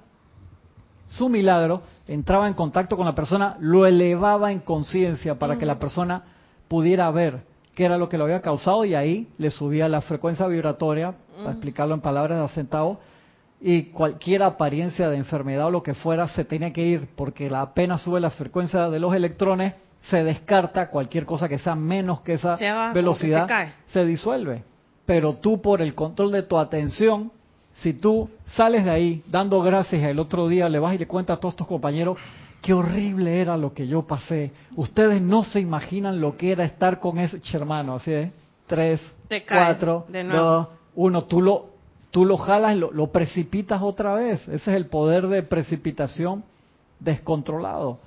[1.09, 5.79] su milagro, entraba en contacto con la persona, lo elevaba en conciencia para que la
[5.79, 6.23] persona
[6.69, 7.43] pudiera ver
[7.75, 11.51] qué era lo que lo había causado y ahí le subía la frecuencia vibratoria, para
[11.53, 13.01] explicarlo en palabras de asentado,
[13.63, 18.03] y cualquier apariencia de enfermedad o lo que fuera se tenía que ir, porque apenas
[18.03, 22.59] sube la frecuencia de los electrones, se descarta cualquier cosa que sea menos que esa
[22.93, 23.49] velocidad,
[23.87, 24.65] se disuelve.
[25.07, 27.31] Pero tú por el control de tu atención
[27.75, 31.39] si tú sales de ahí dando gracias el otro día le vas y le cuentas
[31.39, 32.19] a todos tus compañeros
[32.61, 34.53] qué horrible era lo que yo pasé.
[34.77, 38.31] Ustedes no se imaginan lo que era estar con ese hermano, así es.
[38.67, 39.03] Tres,
[39.49, 41.25] cuatro, dos, uno.
[41.25, 41.72] Tú lo,
[42.13, 44.47] tú lo jalas, lo, precipitas otra vez.
[44.47, 46.45] Ese es el poder de precipitación
[47.01, 47.99] descontrolado.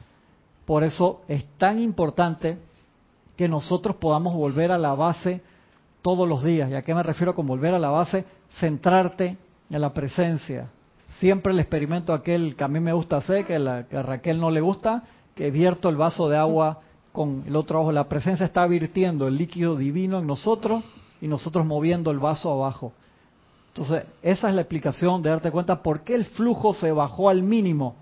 [0.66, 2.58] Por eso es tan importante
[3.36, 5.42] que nosotros podamos volver a la base
[6.02, 6.70] todos los días.
[6.70, 8.26] ¿Y a qué me refiero con volver a la base?
[8.60, 9.38] Centrarte
[9.70, 10.70] en la presencia.
[11.20, 14.62] Siempre el experimento aquel que a mí me gusta hacer, que, a Raquel no le
[14.62, 16.80] gusta, que vierto el vaso de agua
[17.12, 17.92] con el otro ojo.
[17.92, 20.84] La presencia está virtiendo el líquido divino en nosotros
[21.22, 22.94] y nosotros moviendo el vaso abajo.
[23.76, 27.44] Entonces, esa es la explicación de darte cuenta por qué el flujo se bajó al
[27.44, 27.96] mínimo.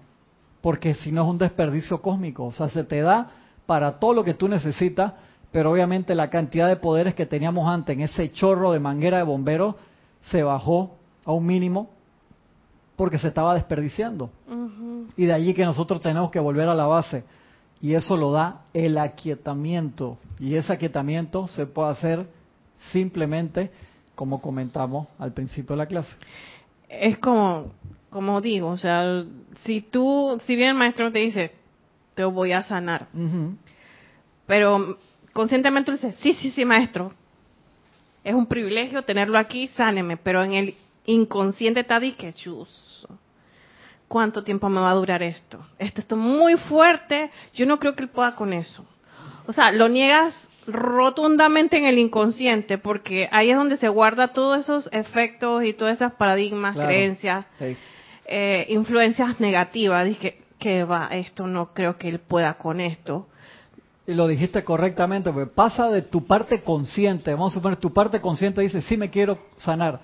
[0.62, 2.46] Porque si no es un desperdicio cósmico.
[2.46, 3.32] O sea, se te da
[3.66, 5.14] para todo lo que tú necesitas,
[5.52, 9.24] pero obviamente la cantidad de poderes que teníamos antes en ese chorro de manguera de
[9.24, 9.74] bomberos
[10.30, 10.92] se bajó
[11.26, 11.90] a un mínimo
[12.96, 14.30] porque se estaba desperdiciando.
[15.18, 17.24] Y de allí que nosotros tenemos que volver a la base.
[17.82, 20.20] Y eso lo da el aquietamiento.
[20.40, 22.28] Y ese aquietamiento se puede hacer
[22.92, 23.72] simplemente
[24.16, 26.16] como comentamos al principio de la clase.
[26.90, 27.74] Es como,
[28.10, 29.24] como digo, o sea,
[29.64, 31.52] si tú, si bien el maestro te dice,
[32.14, 33.08] te voy a sanar,
[34.46, 34.98] pero
[35.34, 37.12] conscientemente tú dices, sí, sí, sí, maestro,
[38.24, 43.08] es un privilegio tenerlo aquí, sáneme, pero en el inconsciente está que chus.
[44.08, 45.66] ¿Cuánto tiempo me va a durar esto?
[45.80, 47.32] Esto está muy fuerte.
[47.54, 48.86] Yo no creo que él pueda con eso.
[49.48, 50.36] o sea, lo niegas
[50.68, 55.96] rotundamente en el inconsciente, porque ahí es donde se guarda todos esos efectos y todas
[55.96, 57.46] esas paradigmas, creencias,
[58.26, 60.06] eh, influencias negativas.
[60.06, 63.28] Dije, que va, esto no creo que él pueda con esto.
[64.08, 68.22] Y lo dijiste correctamente, porque pasa de tu parte consciente, vamos a suponer, tu parte
[68.22, 70.02] consciente dice, sí me quiero sanar,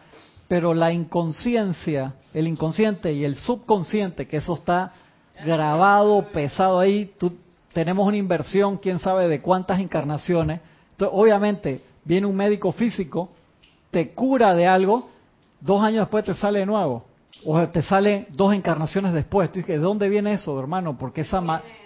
[0.50, 4.94] pero la inconsciencia, el inconsciente y el subconsciente, que eso está
[5.46, 7.38] grabado, pesado ahí, tú,
[7.74, 10.62] tenemos una inversión, quién sabe de cuántas encarnaciones.
[10.92, 13.30] Entonces, obviamente, viene un médico físico,
[13.92, 15.10] te cura de algo,
[15.62, 17.06] dos años después te sale de nuevo,
[17.46, 19.52] o te sale dos encarnaciones después.
[19.52, 20.98] ¿de dónde viene eso, hermano?
[20.98, 21.42] Porque esa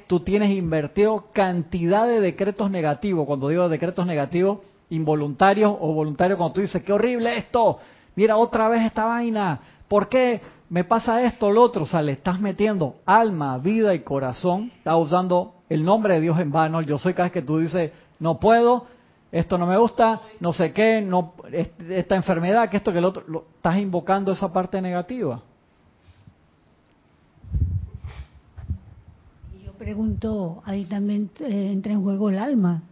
[0.07, 3.25] tú tienes invertido cantidad de decretos negativos.
[3.25, 4.59] Cuando digo decretos negativos,
[4.89, 7.79] involuntarios o voluntarios, cuando tú dices, qué horrible esto,
[8.15, 11.83] mira otra vez esta vaina, ¿por qué me pasa esto, lo otro?
[11.83, 16.39] O sea, le estás metiendo alma, vida y corazón, estás usando el nombre de Dios
[16.39, 16.81] en vano.
[16.81, 18.85] Yo soy cada vez que tú dices, no puedo,
[19.31, 23.23] esto no me gusta, no sé qué, no, esta enfermedad, que esto, que el otro,
[23.27, 25.41] lo, estás invocando esa parte negativa.
[29.83, 32.83] pregunto, ahí también eh, entra en juego el alma,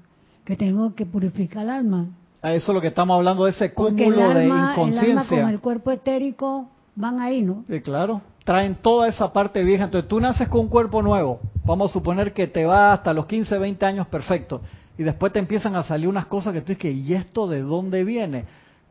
[0.44, 2.08] que tenemos que purificar el alma.
[2.42, 5.06] A eso es lo que estamos hablando de ese cúmulo de inconsciencia.
[5.06, 7.64] El alma con el cuerpo etérico van ahí, ¿no?
[7.70, 8.22] Sí, claro.
[8.52, 9.86] Traen toda esa parte vieja.
[9.86, 11.40] Entonces tú naces con un cuerpo nuevo.
[11.64, 14.60] Vamos a suponer que te va hasta los 15, 20 años perfecto.
[14.98, 18.04] Y después te empiezan a salir unas cosas que tú dices, ¿y esto de dónde
[18.04, 18.44] viene?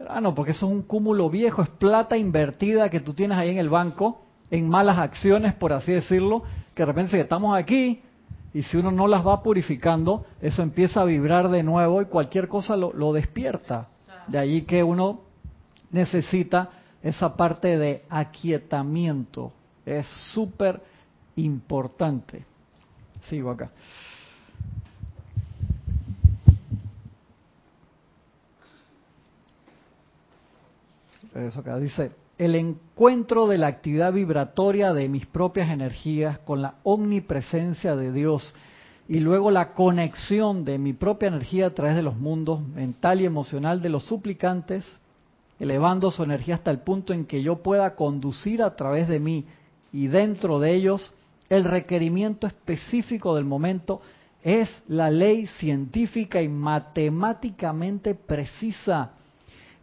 [0.09, 3.51] Ah, no, porque eso es un cúmulo viejo, es plata invertida que tú tienes ahí
[3.51, 6.43] en el banco, en malas acciones, por así decirlo,
[6.75, 8.01] que de repente estamos aquí
[8.55, 12.49] y si uno no las va purificando, eso empieza a vibrar de nuevo y cualquier
[12.49, 13.89] cosa lo, lo despierta.
[14.27, 15.21] De ahí que uno
[15.91, 16.71] necesita
[17.03, 19.53] esa parte de aquietamiento.
[19.85, 20.81] Es súper
[21.37, 22.45] importante.
[23.29, 23.71] Sigo acá.
[31.35, 36.77] Eso acá dice, el encuentro de la actividad vibratoria de mis propias energías con la
[36.83, 38.55] omnipresencia de Dios
[39.09, 43.27] y luego la conexión de mi propia energía a través de los mundos mental y
[43.27, 44.85] emocional de los suplicantes,
[45.61, 49.45] elevando su energía hasta el punto en que yo pueda conducir a través de mí
[49.93, 51.15] y dentro de ellos
[51.49, 54.01] el requerimiento específico del momento
[54.43, 59.13] es la ley científica y matemáticamente precisa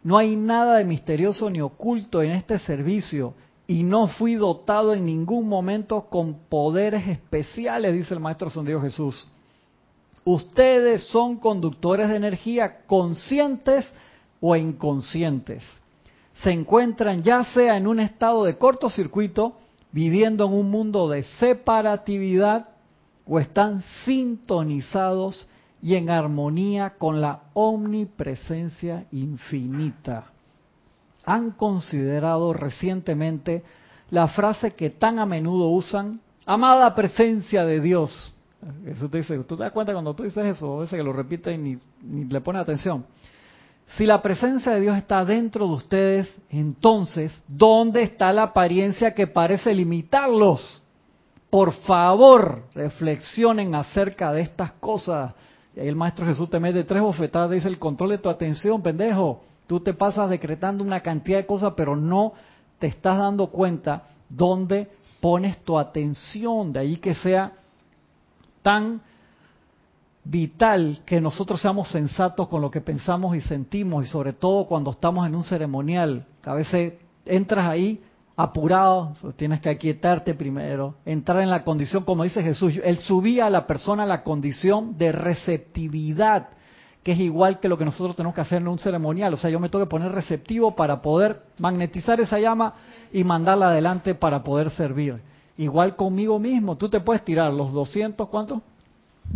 [0.02, 3.34] no hay nada de misterioso ni oculto en este servicio
[3.66, 9.28] y no fui dotado en ningún momento con poderes especiales, dice el Maestro Dios Jesús.
[10.24, 13.86] Ustedes son conductores de energía conscientes
[14.40, 15.62] o inconscientes.
[16.42, 19.56] Se encuentran ya sea en un estado de cortocircuito,
[19.90, 22.70] viviendo en un mundo de separatividad,
[23.26, 25.48] o están sintonizados
[25.82, 30.32] y en armonía con la omnipresencia infinita.
[31.24, 33.62] ¿Han considerado recientemente
[34.10, 38.34] la frase que tan a menudo usan, amada presencia de Dios?
[38.86, 40.78] Eso te dice, ¿tú te das cuenta cuando tú dices eso?
[40.78, 43.04] A veces que lo repite y ni, ni le pone atención.
[43.96, 49.26] Si la presencia de Dios está dentro de ustedes, entonces, ¿dónde está la apariencia que
[49.26, 50.82] parece limitarlos?
[51.48, 55.32] Por favor, reflexionen acerca de estas cosas.
[55.74, 58.82] Y ahí el Maestro Jesús te mete tres bofetadas, dice el control de tu atención,
[58.82, 59.42] pendejo.
[59.66, 62.34] Tú te pasas decretando una cantidad de cosas, pero no
[62.78, 66.72] te estás dando cuenta dónde pones tu atención.
[66.72, 67.52] De ahí que sea
[68.62, 69.00] tan
[70.28, 74.90] vital que nosotros seamos sensatos con lo que pensamos y sentimos, y sobre todo cuando
[74.90, 76.26] estamos en un ceremonial.
[76.44, 78.02] A veces entras ahí
[78.36, 83.50] apurado, tienes que aquietarte primero, entrar en la condición, como dice Jesús, él subía a
[83.50, 86.50] la persona a la condición de receptividad,
[87.02, 89.50] que es igual que lo que nosotros tenemos que hacer en un ceremonial, o sea,
[89.50, 92.74] yo me tengo que poner receptivo para poder magnetizar esa llama
[93.12, 95.20] y mandarla adelante para poder servir.
[95.56, 98.60] Igual conmigo mismo, tú te puedes tirar los 200, ¿cuántos?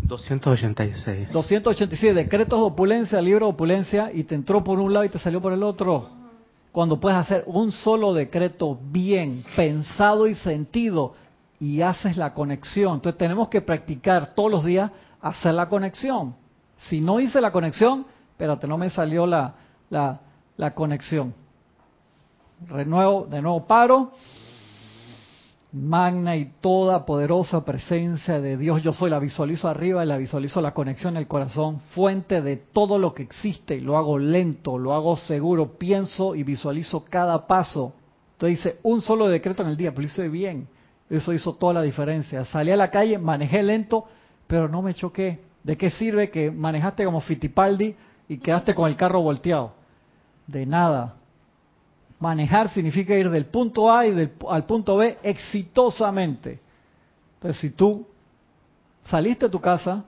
[0.03, 1.33] 286.
[1.33, 5.19] 286 decretos de opulencia, libro de opulencia, y te entró por un lado y te
[5.19, 6.23] salió por el otro
[6.73, 11.15] cuando puedes hacer un solo decreto bien pensado y sentido
[11.61, 12.95] y haces la conexión.
[12.95, 14.91] Entonces tenemos que practicar todos los días
[15.21, 16.35] hacer la conexión.
[16.79, 19.55] Si no hice la conexión, espérate, no me salió la,
[19.91, 20.21] la,
[20.57, 21.35] la conexión.
[22.67, 24.13] Renuevo, de nuevo paro
[25.73, 28.83] magna y toda poderosa presencia de Dios.
[28.83, 32.99] Yo soy, la visualizo arriba la visualizo la conexión en el corazón, fuente de todo
[32.99, 33.77] lo que existe.
[33.77, 37.95] Y lo hago lento, lo hago seguro, pienso y visualizo cada paso.
[38.35, 40.69] Entonces dice, un solo decreto en el día, pero lo hice bien.
[41.09, 42.45] Eso hizo toda la diferencia.
[42.47, 44.07] Salí a la calle, manejé lento,
[44.47, 45.41] pero no me choqué.
[45.63, 47.95] ¿De qué sirve que manejaste como Fittipaldi
[48.29, 49.75] y quedaste con el carro volteado?
[50.47, 51.15] De nada.
[52.23, 56.61] Manejar significa ir del punto A y al punto B exitosamente.
[57.35, 58.07] Entonces, si tú
[59.03, 60.05] saliste de tu casa,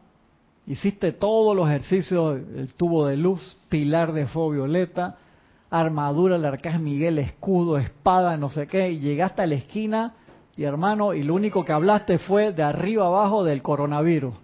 [0.65, 5.17] hiciste todos los ejercicios, el tubo de luz, pilar de fuego violeta,
[5.71, 10.12] armadura del arcángel Miguel, escudo, espada, no sé qué, y llegaste a la esquina
[10.57, 14.35] y hermano, y lo único que hablaste fue de arriba abajo del coronavirus,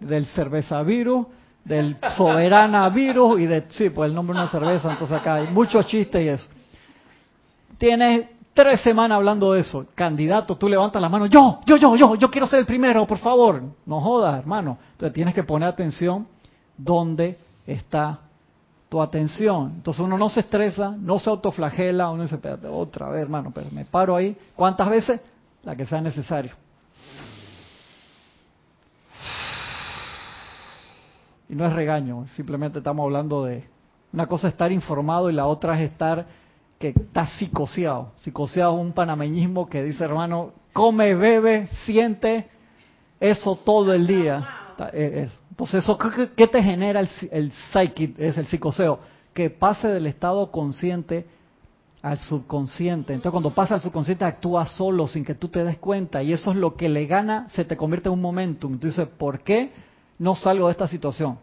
[0.00, 1.28] del cerveza virus,
[1.64, 5.46] del soberana virus y de, sí, pues el nombre de una cerveza, entonces acá hay
[5.46, 6.55] muchos chistes y eso.
[7.78, 9.86] Tienes tres semanas hablando de eso.
[9.94, 13.18] Candidato, tú levantas la mano, yo, yo, yo, yo, yo quiero ser el primero, por
[13.18, 13.62] favor.
[13.84, 14.78] No jodas, hermano.
[14.92, 16.26] Entonces tienes que poner atención
[16.76, 18.20] dónde está
[18.88, 19.72] tu atención.
[19.76, 23.70] Entonces uno no se estresa, no se autoflagela, uno dice, espérate, otra vez, hermano, pero
[23.70, 24.36] me paro ahí.
[24.54, 25.20] ¿Cuántas veces?
[25.62, 26.52] La que sea necesario.
[31.48, 33.68] Y no es regaño, simplemente estamos hablando de
[34.12, 36.26] una cosa es estar informado y la otra es estar
[36.78, 38.12] que está psicoseado.
[38.16, 42.48] Psicoseado es un panameñismo que dice, hermano, come, bebe, siente
[43.18, 44.46] eso todo el día.
[44.92, 45.98] Eh, Entonces, eso
[46.36, 47.52] ¿qué te genera el, el
[48.18, 49.00] es el psicoseo?
[49.32, 51.26] Que pase del estado consciente
[52.02, 53.14] al subconsciente.
[53.14, 56.22] Entonces, cuando pasa al subconsciente, actúa solo, sin que tú te des cuenta.
[56.22, 58.74] Y eso es lo que le gana, se te convierte en un momentum.
[58.74, 59.72] Entonces, ¿por qué
[60.18, 61.38] no salgo de esta situación?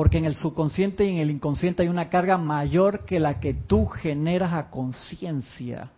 [0.00, 3.52] Porque en el subconsciente y en el inconsciente hay una carga mayor que la que
[3.52, 5.90] tú generas a conciencia.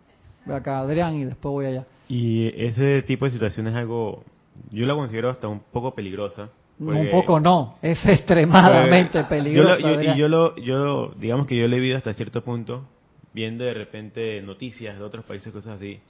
[0.45, 1.87] Voy acá, Adrián, y después voy allá.
[2.09, 4.25] Y ese tipo de situación es algo,
[4.73, 6.49] yo la considero hasta un poco peligrosa.
[6.81, 9.79] un poco no, es extremadamente peligrosa.
[9.79, 12.85] Yo y yo lo, yo, digamos que yo le he vivido hasta cierto punto,
[13.33, 16.01] viendo de repente noticias de otros países, cosas así,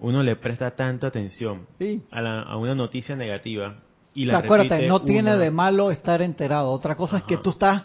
[0.00, 1.66] uno le presta tanta atención
[2.10, 3.78] a, a una noticia negativa
[4.24, 6.70] y acuérdate, no tiene de malo estar enterado.
[6.70, 7.82] Otra cosa es que tú estás,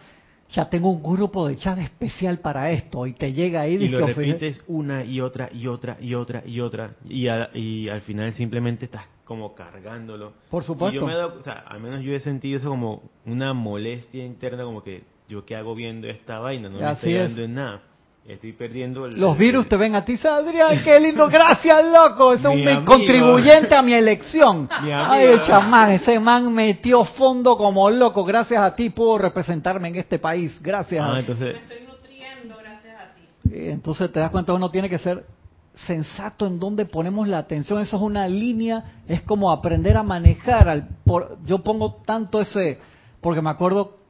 [0.49, 4.05] ya tengo un grupo de chat especial para esto y te llega ahí y lo
[4.05, 8.85] repites una y otra y otra y otra y otra y, y al final simplemente
[8.85, 10.33] estás como cargándolo.
[10.49, 10.99] Por supuesto.
[10.99, 14.83] yo me o sea, al menos yo he sentido eso como una molestia interna, como
[14.83, 17.81] que yo qué hago viendo esta vaina, no me estoy dando en nada.
[18.25, 22.33] Estoy perdiendo Los virus te ven a ti, Adrián, qué lindo, gracias, loco.
[22.33, 24.69] Es un contribuyente a mi elección.
[24.71, 28.23] Ay, el chamán, ese man metió fondo como loco.
[28.23, 30.57] Gracias a ti puedo representarme en este país.
[30.61, 31.05] Gracias.
[31.05, 31.53] Ah, entonces...
[31.53, 33.27] Me estoy nutriendo gracias a ti.
[33.51, 35.25] Entonces te das cuenta, uno tiene que ser
[35.85, 37.81] sensato en dónde ponemos la atención.
[37.81, 40.69] Eso es una línea, es como aprender a manejar.
[40.69, 42.79] Al, por, yo pongo tanto ese,
[43.19, 44.02] porque me acuerdo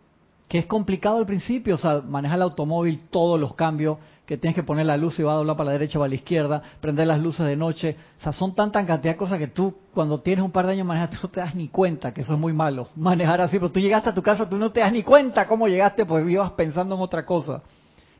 [0.53, 4.53] que es complicado al principio, o sea, manejar el automóvil, todos los cambios, que tienes
[4.53, 6.61] que poner la luz y va a doblar para la derecha o para la izquierda,
[6.79, 10.19] prender las luces de noche, o sea, son tantas cantidad de cosas que tú, cuando
[10.19, 12.53] tienes un par de años manejando, no te das ni cuenta, que eso es muy
[12.53, 15.47] malo, manejar así, pero tú llegaste a tu casa, tú no te das ni cuenta
[15.47, 17.63] cómo llegaste, pues ibas pensando en otra cosa.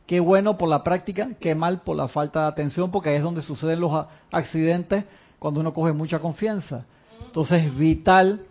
[0.07, 3.43] Qué bueno por la práctica, qué mal por la falta de atención, porque es donde
[3.43, 5.05] suceden los accidentes
[5.38, 6.84] cuando uno coge mucha confianza.
[7.27, 8.47] Entonces es vital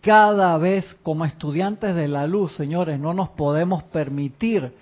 [0.00, 4.72] cada vez como estudiantes de la luz, señores, no nos podemos permitir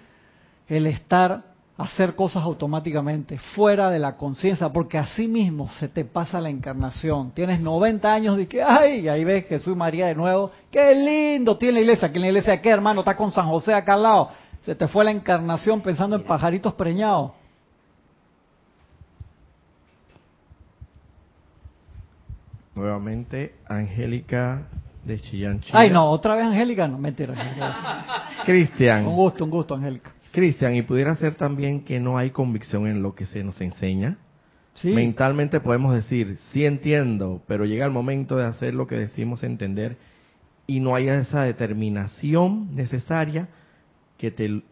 [0.69, 1.43] el estar
[1.79, 7.31] hacer cosas automáticamente, fuera de la conciencia, porque así mismo se te pasa la encarnación.
[7.31, 10.93] Tienes 90 años y que, ay, y ahí ves Jesús y María de nuevo, qué
[10.93, 13.01] lindo tiene la iglesia, que en la iglesia, ¿qué hermano?
[13.01, 14.31] Está con San José acá al lado.
[14.65, 17.31] Se te fue la encarnación pensando en pajaritos preñados.
[22.75, 24.67] Nuevamente, Angélica
[25.09, 27.35] de Chillán, Ay, no, otra vez Angélica, no, mentira.
[28.45, 29.07] Cristian.
[29.07, 30.13] Un gusto, un gusto, Angélica.
[30.31, 34.19] Cristian, ¿y pudiera ser también que no hay convicción en lo que se nos enseña?
[34.75, 34.91] Sí.
[34.91, 39.97] Mentalmente podemos decir, sí entiendo, pero llega el momento de hacer lo que decimos entender
[40.67, 43.49] y no hay esa determinación necesaria
[44.19, 44.63] que te,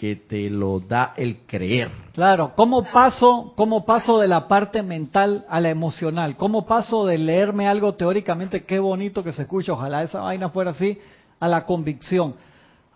[0.00, 1.90] que te lo da el creer.
[2.14, 6.38] Claro, ¿cómo paso, cómo paso de la parte mental a la emocional?
[6.38, 10.70] ¿Cómo paso de leerme algo teóricamente, qué bonito que se escucha, ojalá esa vaina fuera
[10.70, 10.98] así,
[11.38, 12.34] a la convicción?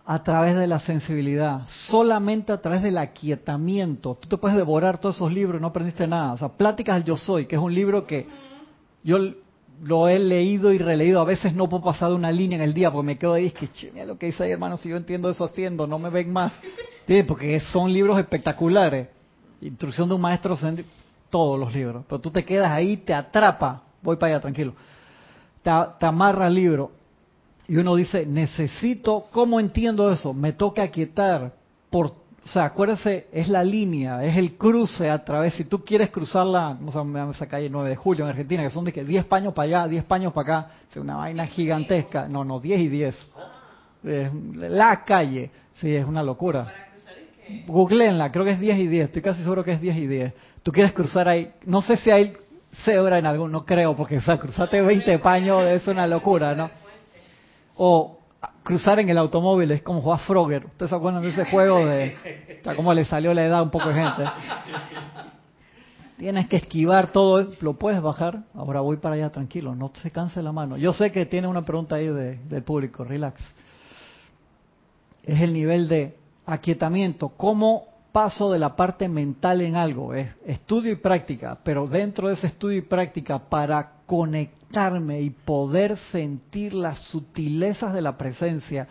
[0.03, 4.17] A través de la sensibilidad, solamente a través del aquietamiento.
[4.19, 6.33] Tú te puedes devorar todos esos libros no aprendiste nada.
[6.33, 8.27] O sea, Pláticas del Yo Soy, que es un libro que
[9.03, 9.19] yo
[9.83, 11.21] lo he leído y releído.
[11.21, 13.45] A veces no puedo pasar de una línea en el día porque me quedo ahí,
[13.45, 15.99] es que, che, mira lo que dice ahí, hermano, si yo entiendo eso haciendo, no
[15.99, 16.51] me ven más.
[17.07, 19.09] Sí, porque son libros espectaculares.
[19.61, 20.57] Instrucción de un maestro,
[21.29, 22.05] todos los libros.
[22.07, 23.83] Pero tú te quedas ahí, te atrapa.
[24.01, 24.73] Voy para allá, tranquilo.
[25.61, 26.91] Te, amarra el libro.
[27.67, 30.33] Y uno dice, necesito, ¿cómo entiendo eso?
[30.33, 31.53] Me toca aquietar
[31.89, 36.11] por o sea, acuérdese, es la línea, es el cruce a través, si tú quieres
[36.11, 36.99] cruzar la, no sé,
[37.35, 39.87] esa calle 9 de julio en Argentina, que son de que 10 paños para allá,
[39.87, 43.31] 10 paños para acá, es una vaina gigantesca, no, no, 10 y 10.
[44.57, 46.84] la calle, sí, es una locura.
[47.67, 50.33] Googleenla, creo que es 10 y 10, estoy casi seguro que es 10 y 10.
[50.63, 52.33] Tú quieres cruzar ahí, no sé si hay
[52.83, 56.69] cebra en algún, no creo, porque o sea, cruzarte 20 paños es una locura, ¿no?
[57.77, 58.19] O
[58.63, 60.65] cruzar en el automóvil es como jugar Frogger.
[60.65, 62.15] ¿Ustedes se acuerdan de ese juego de
[62.75, 64.23] cómo le salió la edad a un poco de gente?
[66.17, 68.43] Tienes que esquivar todo, lo puedes bajar.
[68.53, 70.77] Ahora voy para allá tranquilo, no se canse la mano.
[70.77, 73.41] Yo sé que tiene una pregunta ahí del público, relax.
[75.23, 77.29] Es el nivel de aquietamiento.
[77.29, 80.13] ¿Cómo paso de la parte mental en algo?
[80.13, 85.97] Es estudio y práctica, pero dentro de ese estudio y práctica para conectarme y poder
[86.11, 88.87] sentir las sutilezas de la presencia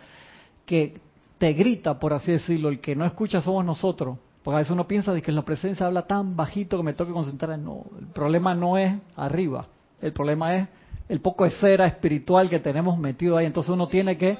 [0.65, 0.99] que
[1.37, 4.17] te grita, por así decirlo, el que no escucha somos nosotros.
[4.43, 7.11] Porque a veces uno piensa de que la presencia habla tan bajito que me toque
[7.11, 7.57] concentrar.
[7.57, 9.67] No, el problema no es arriba,
[10.01, 10.67] el problema es
[11.09, 13.47] el poco de cera espiritual que tenemos metido ahí.
[13.47, 14.37] Entonces uno tiene que,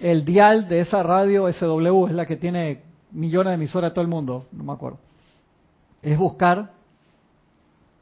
[0.00, 2.82] el dial de esa radio SW es la que tiene
[3.12, 4.98] millones de emisoras de todo el mundo, no me acuerdo,
[6.02, 6.72] es buscar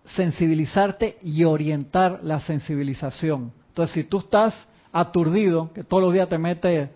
[0.07, 3.53] sensibilizarte y orientar la sensibilización.
[3.69, 4.55] Entonces, si tú estás
[4.93, 6.89] aturdido, que todos los días te metes,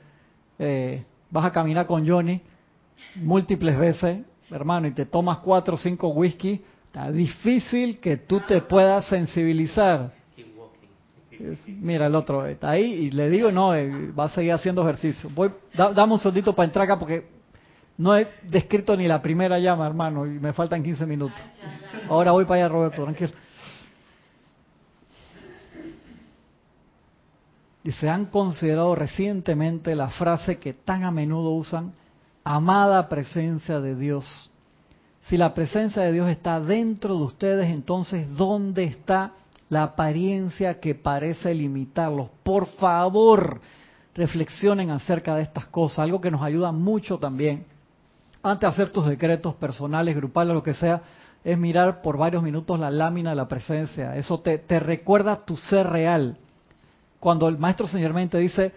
[0.59, 2.41] eh, vas a caminar con Johnny
[3.17, 8.61] múltiples veces, hermano, y te tomas cuatro o cinco whisky, está difícil que tú te
[8.63, 10.13] puedas sensibilizar.
[11.67, 15.31] Mira, el otro está ahí y le digo, no, eh, va a seguir haciendo ejercicio.
[15.35, 17.27] Voy, dame un segundito para entrar acá porque
[17.99, 21.41] no he descrito ni la primera llama, hermano, y me faltan 15 minutos.
[22.09, 23.33] Ahora voy para allá, Roberto, tranquilo.
[27.85, 31.93] Y se han considerado recientemente la frase que tan a menudo usan,
[32.45, 34.51] amada presencia de Dios.
[35.29, 39.33] Si la presencia de Dios está dentro de ustedes, entonces ¿dónde está
[39.73, 42.29] la apariencia que parece limitarlos?
[42.43, 43.59] Por favor,
[44.15, 47.65] reflexionen acerca de estas cosas, algo que nos ayuda mucho también
[48.43, 51.01] antes de hacer tus decretos personales, grupales, lo que sea,
[51.43, 54.15] es mirar por varios minutos la lámina de la presencia.
[54.17, 56.37] Eso te, recuerda tu ser real.
[57.19, 58.73] Cuando el maestro señormente dice,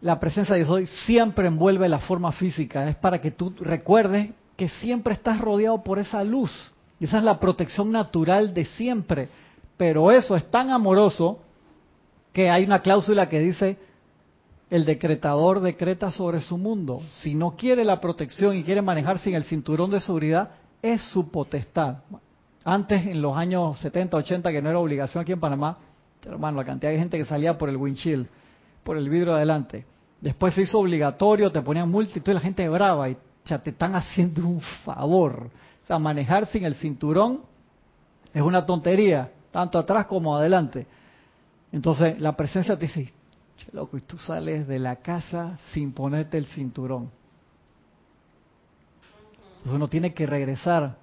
[0.00, 4.30] la presencia de Dios hoy siempre envuelve la forma física, es para que tú recuerdes
[4.56, 6.72] que siempre estás rodeado por esa luz.
[6.98, 9.28] Y esa es la protección natural de siempre.
[9.76, 11.40] Pero eso es tan amoroso
[12.32, 13.78] que hay una cláusula que dice,
[14.70, 17.02] el decretador decreta sobre su mundo.
[17.10, 20.50] Si no quiere la protección y quiere manejar sin el cinturón de seguridad,
[20.82, 21.98] es su potestad.
[22.64, 25.78] Antes, en los años 70, 80, que no era obligación aquí en Panamá,
[26.24, 28.26] hermano, la cantidad de gente que salía por el windshield,
[28.82, 29.84] por el vidrio adelante.
[30.20, 33.94] Después se hizo obligatorio, te ponían multitud y la gente brava y ya te están
[33.94, 35.50] haciendo un favor.
[35.84, 37.42] O sea, manejar sin el cinturón
[38.32, 40.84] es una tontería, tanto atrás como adelante.
[41.70, 43.14] Entonces, la presencia te dice,
[43.70, 47.08] loco, y tú sales de la casa sin ponerte el cinturón.
[49.58, 50.96] Entonces uno tiene que regresar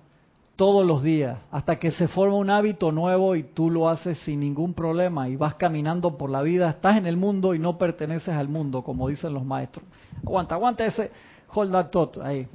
[0.57, 4.41] todos los días hasta que se forma un hábito nuevo y tú lo haces sin
[4.41, 8.35] ningún problema y vas caminando por la vida, estás en el mundo y no perteneces
[8.35, 9.85] al mundo, como dicen los maestros.
[10.25, 11.09] Aguanta, aguanta ese
[11.53, 12.45] hold that thought ahí.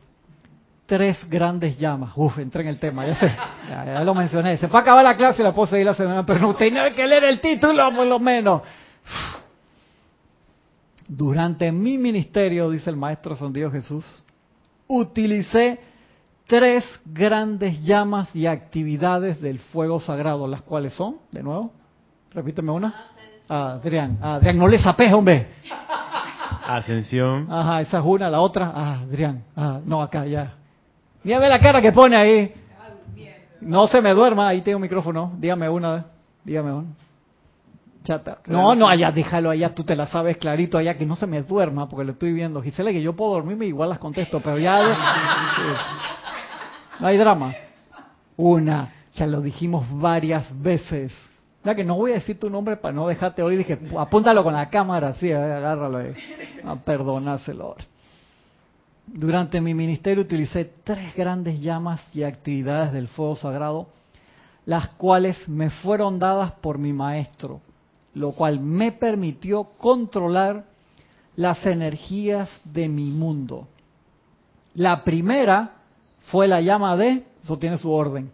[0.84, 2.12] Tres grandes llamas.
[2.16, 3.34] Uf, entré en el tema, ya sé,
[3.68, 4.56] ya, lo mencioné.
[4.56, 6.92] Se fue a acabar la clase y la puedo seguir la semana, pero no tenía
[6.94, 8.62] que leer el título por lo menos.
[11.08, 14.24] Durante mi ministerio, dice el Maestro San Dios Jesús,
[14.88, 15.80] utilicé
[16.46, 21.72] tres grandes llamas y actividades del fuego sagrado, las cuales son, de nuevo,
[22.32, 23.12] repíteme una.
[23.48, 25.48] Adrián, Adrián, no le sapes, hombre.
[26.66, 27.46] Ascensión.
[27.48, 30.54] Ajá, esa es una, la otra, ah, Adrián, ah, no, acá ya.
[31.22, 32.54] Mira la cara que pone ahí.
[33.66, 36.06] No se me duerma, ahí tengo micrófono, dígame una,
[36.44, 36.86] dígame una.
[38.46, 41.42] No, no, allá déjalo allá, tú te la sabes clarito allá, que no se me
[41.42, 42.62] duerma, porque lo estoy viendo.
[42.62, 44.96] Gisela, que yo puedo dormirme, igual las contesto, pero ya...
[47.00, 47.54] No hay drama.
[48.36, 51.12] Una, ya lo dijimos varias veces.
[51.64, 54.54] Ya que no voy a decir tu nombre para no dejarte hoy, dije, apúntalo con
[54.54, 56.14] la cámara, sí, agárralo ahí.
[56.64, 57.74] A perdonáselo.
[59.06, 63.88] Durante mi ministerio utilicé tres grandes llamas y actividades del fuego sagrado,
[64.64, 67.60] las cuales me fueron dadas por mi maestro
[68.16, 70.64] lo cual me permitió controlar
[71.36, 73.68] las energías de mi mundo.
[74.72, 75.72] La primera
[76.30, 78.30] fue la llama de, eso tiene su orden.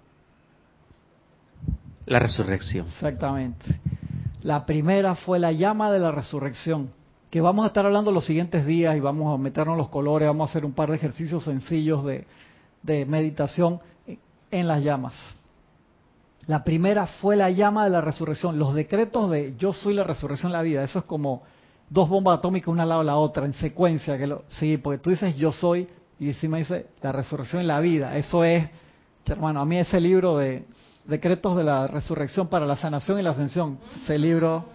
[2.07, 2.87] La resurrección.
[2.87, 3.81] Exactamente.
[4.43, 6.91] La primera fue la llama de la resurrección.
[7.33, 10.47] Que vamos a estar hablando los siguientes días y vamos a meternos los colores, vamos
[10.47, 12.27] a hacer un par de ejercicios sencillos de,
[12.83, 13.81] de meditación
[14.51, 15.15] en las llamas.
[16.47, 20.53] La primera fue la llama de la resurrección, los decretos de yo soy la resurrección
[20.53, 21.43] de la vida, eso es como
[21.89, 24.99] dos bombas atómicas una al lado de la otra en secuencia, que lo, sí, porque
[24.99, 25.89] tú dices yo soy
[26.21, 28.69] y encima dice la resurrección de la vida, eso es,
[29.25, 30.67] hermano, a mí ese libro de
[31.07, 34.67] decretos de la resurrección para la sanación y la ascensión, ese libro,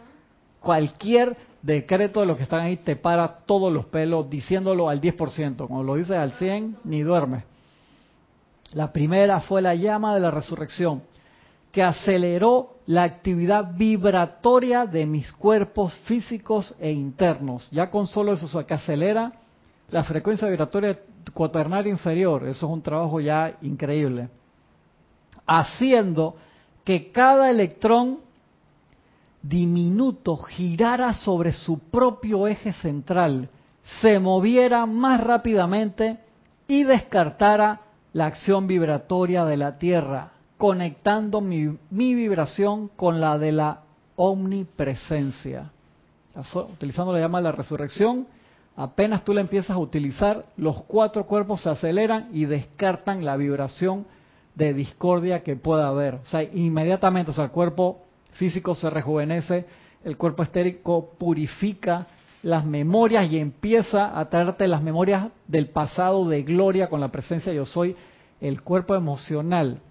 [0.59, 5.67] cualquier decreto de los que están ahí te para todos los pelos diciéndolo al 10%,
[5.67, 7.43] como lo dices al 100, ni duerme.
[8.73, 11.01] La primera fue la llama de la resurrección
[11.71, 17.69] que aceleró la actividad vibratoria de mis cuerpos físicos e internos.
[17.71, 19.33] Ya con solo eso, o que acelera
[19.91, 20.99] la frecuencia vibratoria
[21.33, 22.47] cuaternaria inferior.
[22.47, 24.29] Eso es un trabajo ya increíble.
[25.45, 26.35] Haciendo
[26.83, 28.19] que cada electrón
[29.47, 33.49] diminuto girara sobre su propio eje central,
[34.01, 36.19] se moviera más rápidamente
[36.67, 37.81] y descartara
[38.13, 43.81] la acción vibratoria de la Tierra, conectando mi, vibración con la de la
[44.15, 45.71] omnipresencia.
[46.73, 48.27] Utilizando la llama la resurrección,
[48.75, 54.05] apenas tú la empiezas a utilizar, los cuatro cuerpos se aceleran y descartan la vibración
[54.55, 56.15] de discordia que pueda haber.
[56.15, 59.65] O sea, inmediatamente, o sea, el cuerpo físico se rejuvenece,
[60.03, 62.07] el cuerpo estérico purifica
[62.43, 67.51] las memorias y empieza a traerte las memorias del pasado de gloria con la presencia
[67.51, 67.95] yo soy,
[68.39, 69.81] el cuerpo emocional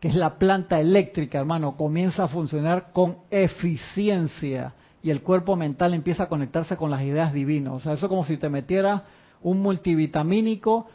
[0.00, 5.94] que es la planta eléctrica, hermano, comienza a funcionar con eficiencia y el cuerpo mental
[5.94, 7.74] empieza a conectarse con las ideas divinas.
[7.74, 9.04] O sea, eso es como si te metiera
[9.42, 10.88] un multivitamínico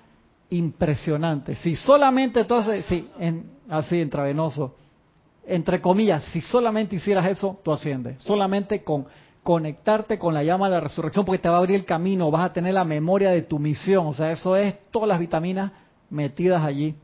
[0.50, 1.56] impresionante.
[1.56, 4.76] Si solamente haces, sí, en, así intravenoso,
[5.56, 8.22] entre comillas, si solamente hicieras eso, tú asciendes.
[8.24, 9.06] Solamente con
[9.44, 12.46] conectarte con la llama de la resurrección, porque te va a abrir el camino, vas
[12.46, 14.08] a tener la memoria de tu misión.
[14.08, 15.72] O sea, eso es todas las vitaminas
[16.10, 16.96] metidas allí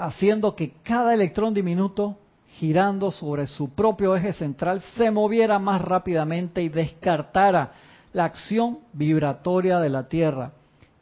[0.00, 2.16] haciendo que cada electrón diminuto
[2.48, 7.72] girando sobre su propio eje central se moviera más rápidamente y descartara
[8.12, 10.52] la acción vibratoria de la Tierra,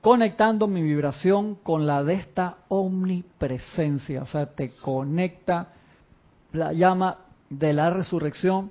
[0.00, 5.72] conectando mi vibración con la de esta omnipresencia, o sea, te conecta
[6.52, 7.18] la llama
[7.50, 8.70] de la resurrección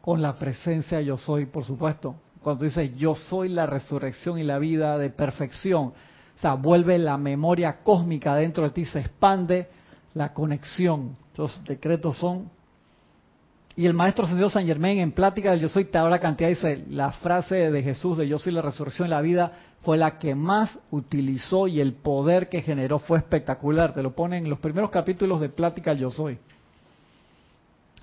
[0.00, 2.14] con la presencia yo soy, por supuesto.
[2.42, 7.18] Cuando dices yo soy la resurrección y la vida de perfección, o sea, vuelve la
[7.18, 9.68] memoria cósmica dentro de ti, se expande
[10.14, 11.16] la conexión.
[11.28, 12.57] Estos decretos son...
[13.78, 16.84] Y el maestro ascendido San Germán en plática del Yo Soy te habla cantidad, dice,
[16.90, 19.52] la frase de Jesús de Yo soy la resurrección y la vida
[19.82, 23.94] fue la que más utilizó y el poder que generó fue espectacular.
[23.94, 26.40] Te lo pone en los primeros capítulos de plática del Yo Soy.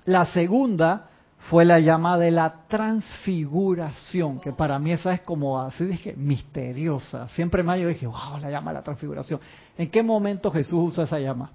[0.06, 1.10] La segunda
[1.50, 7.28] fue la llama de la transfiguración, que para mí esa es como así dije, misteriosa.
[7.28, 9.40] Siempre más yo dije, wow, la llama de la transfiguración.
[9.76, 11.50] ¿En qué momento Jesús usa esa llama?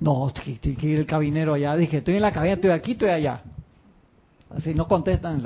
[0.00, 1.74] No, tiene que ir el cabinero allá.
[1.76, 3.42] Dije, estoy en la cabina, estoy aquí, estoy allá.
[4.50, 5.44] Así no contestan.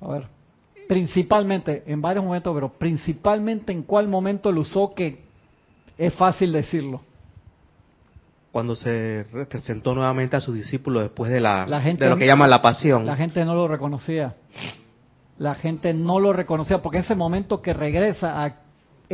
[0.00, 0.26] A ver,
[0.88, 5.22] principalmente, en varios momentos, pero principalmente en cuál momento lo usó que
[5.98, 7.02] es fácil decirlo
[8.52, 12.60] cuando se presentó nuevamente a sus discípulos después de, la, de lo que llaman la
[12.60, 13.06] pasión.
[13.06, 14.34] La gente no lo reconocía.
[15.38, 18.44] La gente no lo reconocía porque ese momento que regresa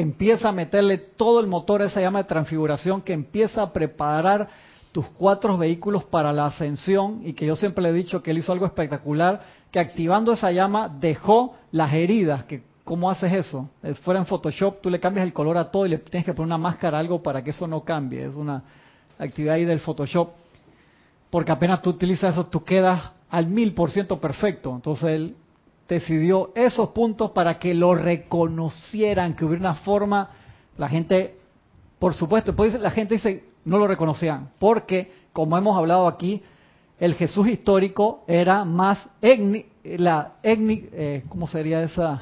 [0.01, 4.49] empieza a meterle todo el motor a esa llama de transfiguración que empieza a preparar
[4.93, 8.39] tus cuatro vehículos para la ascensión y que yo siempre le he dicho que él
[8.39, 9.43] hizo algo espectacular,
[9.73, 13.69] que activando esa llama dejó las heridas, que ¿cómo haces eso?
[13.83, 16.33] Eh, fuera en Photoshop tú le cambias el color a todo y le tienes que
[16.33, 18.63] poner una máscara algo para que eso no cambie, es una
[19.19, 20.31] actividad ahí del Photoshop,
[21.29, 24.73] porque apenas tú utilizas eso, tú quedas al mil por ciento perfecto.
[24.75, 25.37] Entonces él
[25.89, 30.31] decidió esos puntos para que lo reconocieran, que hubiera una forma,
[30.77, 31.37] la gente,
[31.99, 36.43] por supuesto, pues la gente dice, no lo reconocían, porque como hemos hablado aquí,
[37.01, 42.21] el Jesús histórico era más etni, la etni, eh, ¿cómo sería esa?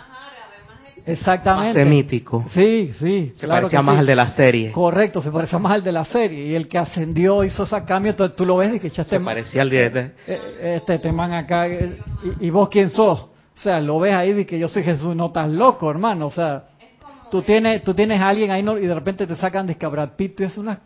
[1.07, 1.85] Exactamente.
[1.85, 2.45] semítico.
[2.53, 3.33] Sí, sí.
[3.37, 4.73] Se parecía más al de la serie.
[4.73, 6.47] Correcto, se parecía más al de la serie.
[6.47, 9.21] Y el que ascendió hizo ese cambio, entonces tú lo ves y que ya Se
[9.21, 9.87] parecía al de...
[9.87, 11.67] Eh, eh, este, te man acá,
[12.41, 13.27] y, vos quién sos?
[13.57, 16.27] O sea, lo ves ahí y que yo soy Jesús, no estás loco, hermano.
[16.27, 16.65] O sea,
[17.31, 19.77] tú tienes, tú tienes a alguien ahí y de repente te sacan de
[20.17, 20.79] Pito y es unas,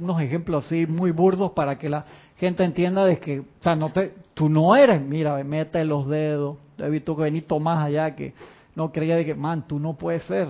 [0.00, 2.04] unos ejemplos así muy burdos para que la
[2.36, 6.56] gente entienda de que, o sea, no te, tú no eres, mira, mete los dedos,
[6.78, 8.34] he visto que venís más allá que
[8.74, 10.48] no creía de que, man, tú no puedes ser.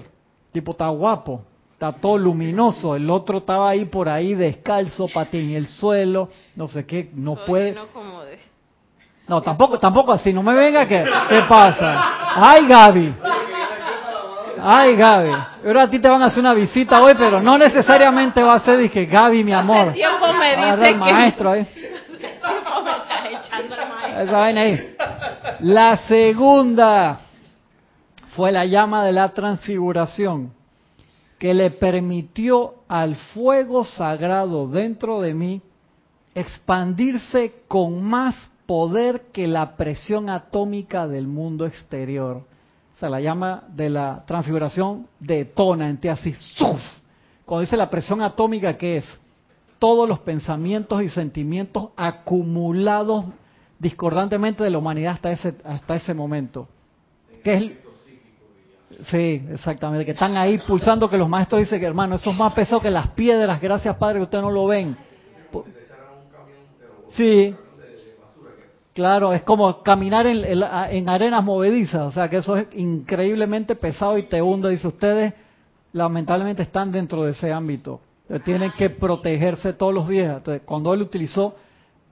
[0.53, 1.43] tipo está guapo.
[1.73, 6.69] está todo luminoso, el otro estaba ahí por ahí descalzo, patín en el suelo, no
[6.69, 7.73] sé qué, no puede.
[7.73, 7.87] No,
[9.27, 11.97] tampoco, tampoco así, no me venga que, ¿qué pasa?
[12.37, 13.15] Ay, Gaby.
[14.63, 15.31] Ay, Gaby.
[15.67, 18.61] Ahora a ti te van a hacer una visita hoy, pero no necesariamente va a
[18.61, 19.93] ser, dije, Gaby, mi amor.
[19.93, 21.67] tiempo me dice el maestro ahí.
[24.19, 24.97] Esa vaina ahí.
[25.61, 27.19] La segunda
[28.37, 30.53] fue la llama de la transfiguración
[31.39, 35.63] que le permitió al fuego sagrado dentro de mí
[36.35, 42.45] expandirse con más poder que la presión atómica del mundo exterior.
[42.97, 46.33] O sea, la llama de la transfiguración detona en ti así.
[46.33, 46.81] ¡suf!
[47.45, 49.05] Cuando dice la presión atómica, ¿qué es?
[49.79, 53.27] Todos los pensamientos y sentimientos acumulados
[53.79, 56.67] discordantemente de la humanidad hasta ese, hasta ese momento.
[57.45, 57.73] ¿Qué es,
[59.11, 62.55] Sí, exactamente, que están ahí pulsando que los maestros dicen que hermano, eso es más
[62.55, 64.97] pesado que las piedras, gracias Padre que ustedes no lo ven.
[67.13, 67.55] Sí,
[68.97, 74.17] claro, es como caminar en, en, arenas movedizas, o sea que eso es increíblemente pesado
[74.17, 75.35] y te hunde, dice ustedes,
[75.93, 78.01] lamentablemente están dentro de ese ámbito,
[78.43, 80.41] tienen que protegerse todos los días.
[80.65, 81.57] Cuando él utilizó,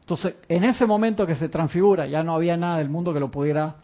[0.01, 3.31] entonces en ese momento que se transfigura, ya no había nada del mundo que lo
[3.31, 3.77] pudiera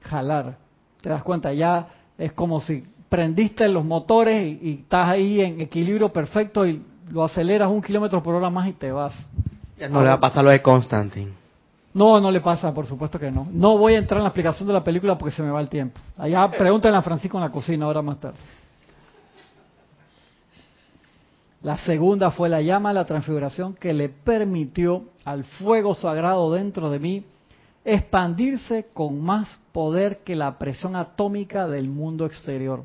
[0.00, 0.56] jalar,
[1.00, 1.86] te das cuenta, ya
[2.18, 7.70] es como si prendiste los motores y, estás ahí en equilibrio perfecto y lo aceleras
[7.70, 9.14] un kilómetro por hora más y te vas.
[9.78, 11.47] Ya no le va a pasar lo de Constantine.
[11.94, 13.48] No, no le pasa, por supuesto que no.
[13.50, 15.68] No voy a entrar en la explicación de la película porque se me va el
[15.68, 16.00] tiempo.
[16.16, 18.38] Allá pregúntenle a Francisco en la cocina ahora más tarde.
[21.62, 26.88] La segunda fue la llama de la transfiguración que le permitió al fuego sagrado dentro
[26.90, 27.24] de mí
[27.84, 32.84] expandirse con más poder que la presión atómica del mundo exterior.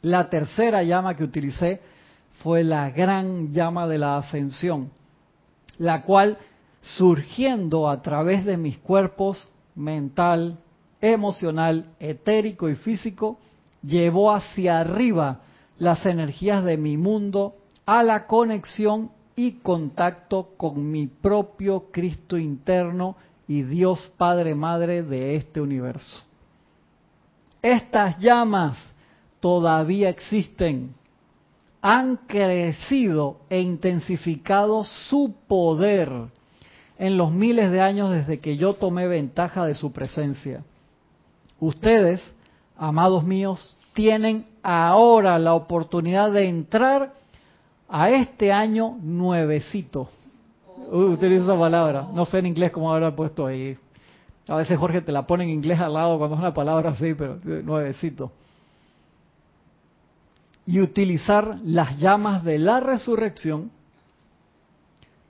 [0.00, 1.80] La tercera llama que utilicé
[2.42, 4.90] fue la gran llama de la ascensión,
[5.78, 6.38] la cual
[6.80, 10.58] surgiendo a través de mis cuerpos mental,
[11.00, 13.38] emocional, etérico y físico,
[13.82, 15.40] llevó hacia arriba
[15.78, 23.16] las energías de mi mundo a la conexión y contacto con mi propio Cristo interno
[23.46, 26.22] y Dios Padre Madre de este universo.
[27.62, 28.78] Estas llamas
[29.40, 30.94] todavía existen,
[31.82, 36.10] han crecido e intensificado su poder
[36.98, 40.62] en los miles de años desde que yo tomé ventaja de su presencia.
[41.60, 42.22] Ustedes,
[42.76, 47.14] amados míos, tienen ahora la oportunidad de entrar
[47.88, 50.08] a este año nuevecito
[50.90, 52.06] Uh, utilizo esa palabra.
[52.12, 53.76] No sé en inglés cómo habrá puesto ahí.
[54.46, 57.14] A veces Jorge te la pone en inglés al lado cuando es una palabra así,
[57.14, 58.30] pero nuevecito.
[60.64, 63.70] Y utilizar las llamas de la resurrección,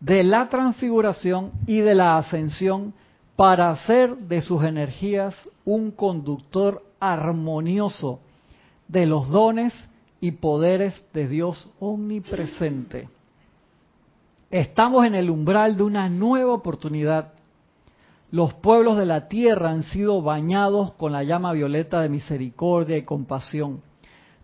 [0.00, 2.92] de la transfiguración y de la ascensión
[3.34, 5.34] para hacer de sus energías
[5.64, 8.20] un conductor armonioso
[8.88, 9.72] de los dones
[10.20, 13.08] y poderes de Dios omnipresente.
[14.50, 17.32] Estamos en el umbral de una nueva oportunidad.
[18.30, 23.02] Los pueblos de la tierra han sido bañados con la llama violeta de misericordia y
[23.02, 23.82] compasión.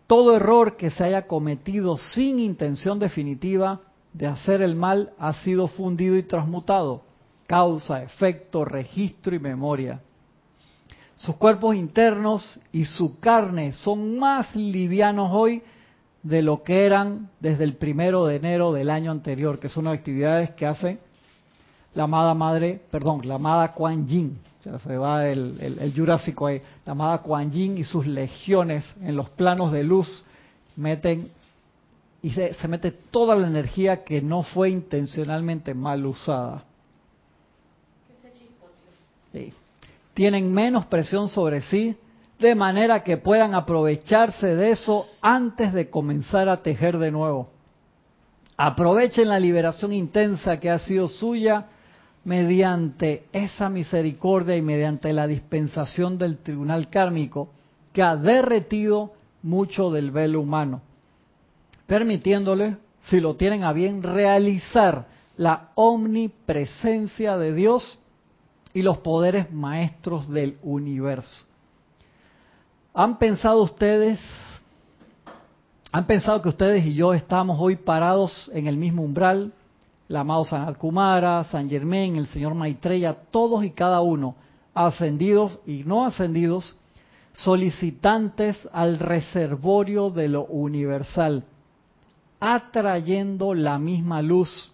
[0.06, 3.80] Todo error que se haya cometido sin intención definitiva
[4.12, 7.02] de hacer el mal ha sido fundido y transmutado.
[7.46, 10.00] Causa, efecto, registro y memoria.
[11.16, 15.62] Sus cuerpos internos y su carne son más livianos hoy
[16.22, 20.50] de lo que eran desde el primero de enero del año anterior, que son actividades
[20.52, 20.98] que hace
[21.94, 26.92] la amada madre, perdón, la amada Kuan Yin, se va el, el, Jurásico ahí, la
[26.92, 30.24] amada Kuan Yin y sus legiones en los planos de luz
[30.76, 31.30] meten
[32.22, 36.64] y se, mete toda la energía que no fue intencionalmente mal usada.
[39.32, 39.52] Sí.
[40.14, 41.96] Tienen menos presión sobre sí,
[42.38, 47.48] de manera que puedan aprovecharse de eso antes de comenzar a tejer de nuevo.
[48.56, 51.66] Aprovechen la liberación intensa que ha sido suya
[52.24, 57.50] mediante esa misericordia y mediante la dispensación del tribunal kármico
[57.92, 59.12] que ha derretido
[59.42, 60.82] mucho del velo humano,
[61.86, 65.06] permitiéndole, si lo tienen a bien, realizar
[65.36, 67.98] la omnipresencia de Dios
[68.74, 71.44] y los poderes maestros del universo.
[72.94, 74.20] ¿Han pensado ustedes,
[75.90, 79.52] han pensado que ustedes y yo estamos hoy parados en el mismo umbral?
[80.08, 84.34] El amado San Kumara, San Germán, el señor Maitreya, todos y cada uno,
[84.74, 86.76] ascendidos y no ascendidos,
[87.32, 91.44] solicitantes al reservorio de lo universal,
[92.44, 94.72] atrayendo la misma luz,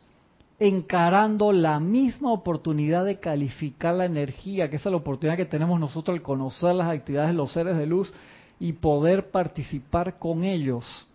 [0.59, 6.17] encarando la misma oportunidad de calificar la energía, que es la oportunidad que tenemos nosotros
[6.17, 8.15] al conocer las actividades de los seres de luz
[8.59, 11.07] y poder participar con ellos.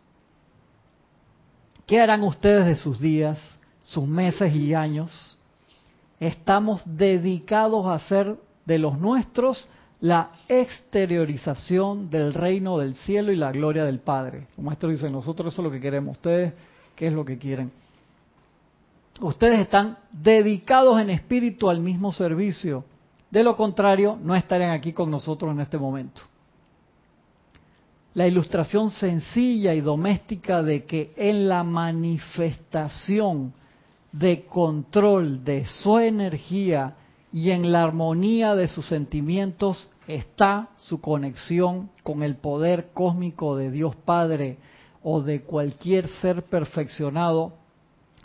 [1.88, 3.40] ¿Qué harán ustedes de sus días,
[3.82, 5.36] sus meses y años?
[6.20, 9.68] Estamos dedicados a hacer de los nuestros
[10.04, 14.48] la exteriorización del reino del cielo y la gloria del Padre.
[14.58, 16.52] El maestro dice, nosotros eso es lo que queremos, ustedes,
[16.94, 17.72] ¿qué es lo que quieren?
[19.22, 22.84] Ustedes están dedicados en espíritu al mismo servicio.
[23.32, 26.22] De lo contrario, no estarían aquí con nosotros en este momento.
[28.14, 33.54] La ilustración sencilla y doméstica de que en la manifestación
[34.12, 36.96] de control de su energía
[37.34, 43.72] y en la armonía de sus sentimientos está su conexión con el poder cósmico de
[43.72, 44.58] Dios Padre
[45.02, 47.54] o de cualquier ser perfeccionado,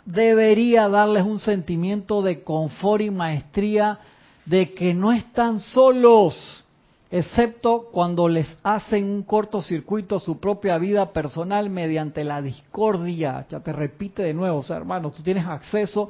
[0.05, 3.99] debería darles un sentimiento de confort y maestría
[4.45, 6.63] de que no están solos,
[7.11, 13.45] excepto cuando les hacen un cortocircuito su propia vida personal mediante la discordia.
[13.49, 16.09] Ya te repite de nuevo, o sea, hermano, tú tienes acceso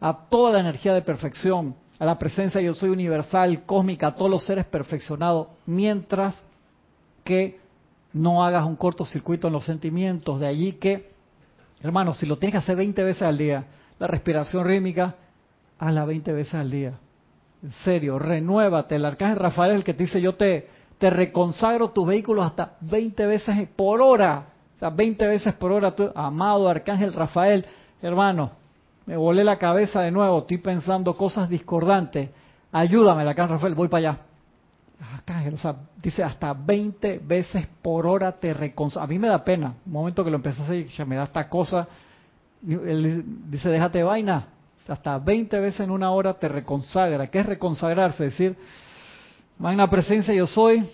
[0.00, 4.30] a toda la energía de perfección, a la presencia yo soy universal, cósmica, a todos
[4.30, 6.34] los seres perfeccionados, mientras
[7.22, 7.60] que
[8.14, 10.40] no hagas un cortocircuito en los sentimientos.
[10.40, 11.10] De allí que,
[11.82, 13.66] hermano, si lo tienes que hacer 20 veces al día,
[13.98, 15.14] la respiración rítmica,
[15.78, 16.94] hazla 20 veces al día.
[17.62, 18.96] En serio, renuévate.
[18.96, 22.76] El arcángel Rafael es el que te dice, yo te, te reconsagro tus vehículos hasta
[22.80, 24.46] 20 veces por hora.
[24.76, 27.66] O sea, 20 veces por hora, tu amado arcángel Rafael,
[28.00, 28.52] hermano,
[29.10, 32.30] me volé la cabeza de nuevo, estoy pensando cosas discordantes.
[32.70, 34.18] Ayúdame, arcángel Rafael, voy para allá.
[35.52, 39.02] O sea, dice hasta 20 veces por hora te reconsagro.
[39.02, 41.48] A mí me da pena, un momento que lo empecé a hacer, me da esta
[41.48, 41.88] cosa.
[42.62, 44.46] Dice, déjate vaina,
[44.86, 47.26] hasta 20 veces en una hora te reconsagra.
[47.26, 48.26] ¿Qué es reconsagrarse?
[48.26, 48.56] Es decir,
[49.58, 50.88] magna presencia yo soy,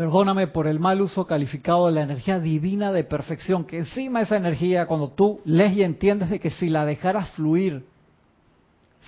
[0.00, 4.38] perdóname por el mal uso calificado de la energía divina de perfección, que encima esa
[4.38, 7.84] energía, cuando tú lees y entiendes de que si la dejaras fluir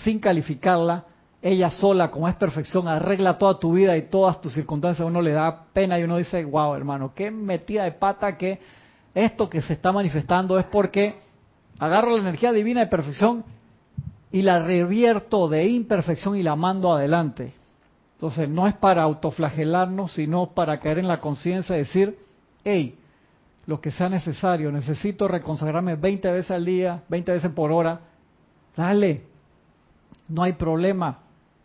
[0.05, 1.07] sin calificarla,
[1.41, 5.33] ella sola, como es perfección, arregla toda tu vida y todas tus circunstancias, uno le
[5.33, 8.61] da pena y uno dice, wow, hermano, qué metida de pata que
[9.15, 11.15] esto que se está manifestando es porque
[11.79, 13.47] agarro la energía divina de perfección
[14.31, 17.55] y la revierto de imperfección y la mando adelante.
[18.23, 22.17] Entonces, no es para autoflagelarnos, sino para caer en la conciencia y decir,
[22.63, 22.97] hey,
[23.67, 27.99] lo que sea necesario, necesito reconsagrarme 20 veces al día, 20 veces por hora,
[28.77, 29.25] dale,
[30.29, 31.19] no hay problema,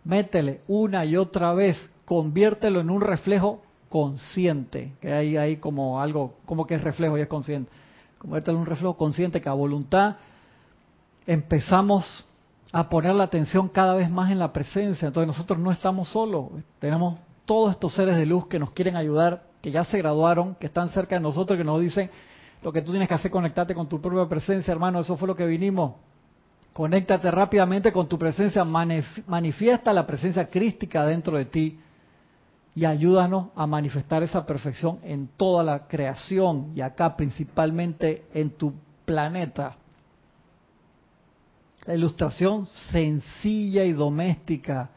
[0.03, 6.38] métele una y otra vez, conviértelo en un reflejo consciente, que hay ahí como algo,
[6.47, 7.72] como que es reflejo y es consciente,
[8.18, 10.16] conviértelo en un reflejo consciente que a voluntad
[11.28, 12.26] empezamos
[12.72, 15.07] a poner la atención cada vez más en la presencia.
[15.07, 16.49] Entonces nosotros no estamos solos,
[16.80, 20.68] tenemos todos estos seres de luz que nos quieren ayudar, que ya se graduaron, que
[20.68, 22.09] están cerca de nosotros, que nos dicen,
[22.61, 25.36] lo que tú tienes que hacer conectarte con tu propia presencia, hermano, eso fue lo
[25.36, 25.93] que vinimos.
[26.74, 31.80] Conéctate rápidamente con tu presencia, manifiesta la presencia crística dentro de ti
[32.76, 38.76] y ayúdanos a manifestar esa perfección en toda la creación y acá principalmente en tu
[39.05, 39.78] planeta
[41.88, 44.91] la ilustración sencilla y doméstica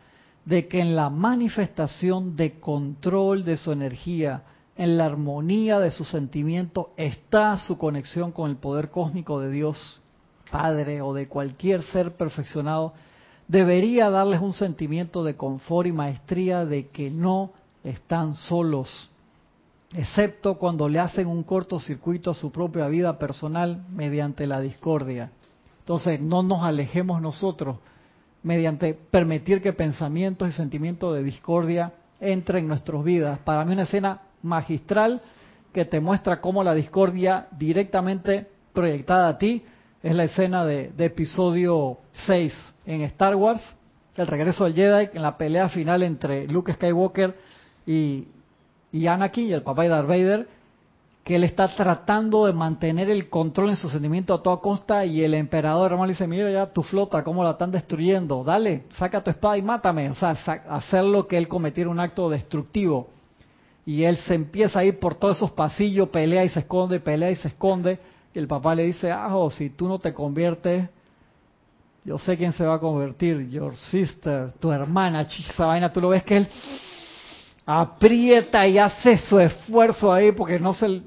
[0.45, 4.43] de que en la manifestación de control de su energía,
[4.76, 10.01] en la armonía de su sentimiento, está su conexión con el poder cósmico de Dios,
[10.51, 12.93] Padre o de cualquier ser perfeccionado,
[13.47, 17.53] debería darles un sentimiento de confort y maestría de que no
[17.84, 19.11] están solos,
[19.95, 25.30] excepto cuando le hacen un cortocircuito a su propia vida personal mediante la discordia.
[25.91, 27.78] Entonces, no nos alejemos nosotros
[28.45, 33.41] mediante permitir que pensamientos y sentimientos de discordia entren en nuestras vidas.
[33.41, 35.20] Para mí una escena magistral
[35.72, 39.64] que te muestra cómo la discordia directamente proyectada a ti
[40.01, 42.55] es la escena de, episodio 6
[42.86, 43.61] en Star Wars,
[44.14, 47.36] el regreso del Jedi, en la pelea final entre Luke Skywalker
[47.84, 48.28] y,
[48.93, 50.49] y Anakin y el papá de Darth Vader,
[51.25, 55.23] que él está tratando de mantener el control en su sentimiento a toda costa y
[55.23, 59.23] el emperador hermano le dice, mira ya tu flota, cómo la están destruyendo, dale, saca
[59.23, 63.09] tu espada y mátame, o sea, hacer lo que él cometiera un acto destructivo.
[63.85, 67.31] Y él se empieza a ir por todos esos pasillos, pelea y se esconde, pelea
[67.31, 67.99] y se esconde,
[68.33, 70.89] y el papá le dice, ah, si tú no te conviertes,
[72.05, 76.09] yo sé quién se va a convertir, your sister, tu hermana, esa vaina, tú lo
[76.11, 76.49] ves que él
[77.66, 81.03] aprieta y hace su esfuerzo ahí porque no se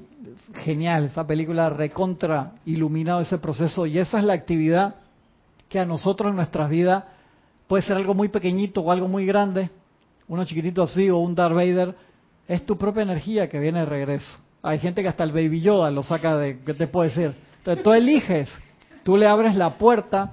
[0.56, 4.96] genial, esa película recontra iluminado ese proceso y esa es la actividad
[5.68, 7.04] que a nosotros en nuestras vidas
[7.66, 9.70] puede ser algo muy pequeñito o algo muy grande,
[10.28, 11.94] uno chiquitito así o un Darth Vader,
[12.46, 14.38] es tu propia energía que viene de regreso.
[14.62, 17.34] Hay gente que hasta el Baby Yoda lo saca de, ¿qué te puedo decir?
[17.58, 18.48] Entonces tú eliges,
[19.02, 20.32] tú le abres la puerta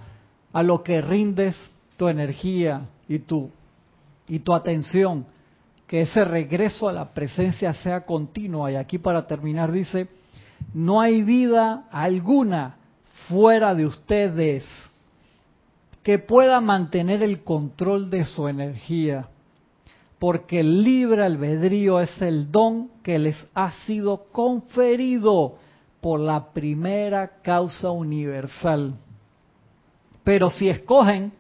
[0.53, 1.55] a lo que rindes
[1.97, 3.51] tu energía y tu,
[4.28, 5.26] y tu atención
[5.91, 8.71] que ese regreso a la presencia sea continua.
[8.71, 10.07] Y aquí para terminar dice,
[10.73, 12.77] no hay vida alguna
[13.27, 14.63] fuera de ustedes
[16.01, 19.27] que pueda mantener el control de su energía,
[20.17, 25.57] porque el libre albedrío es el don que les ha sido conferido
[25.99, 28.93] por la primera causa universal.
[30.23, 31.33] Pero si escogen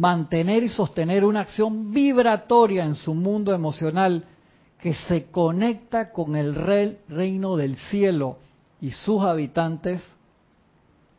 [0.00, 4.24] mantener y sostener una acción vibratoria en su mundo emocional
[4.78, 8.38] que se conecta con el reino del cielo
[8.80, 10.00] y sus habitantes,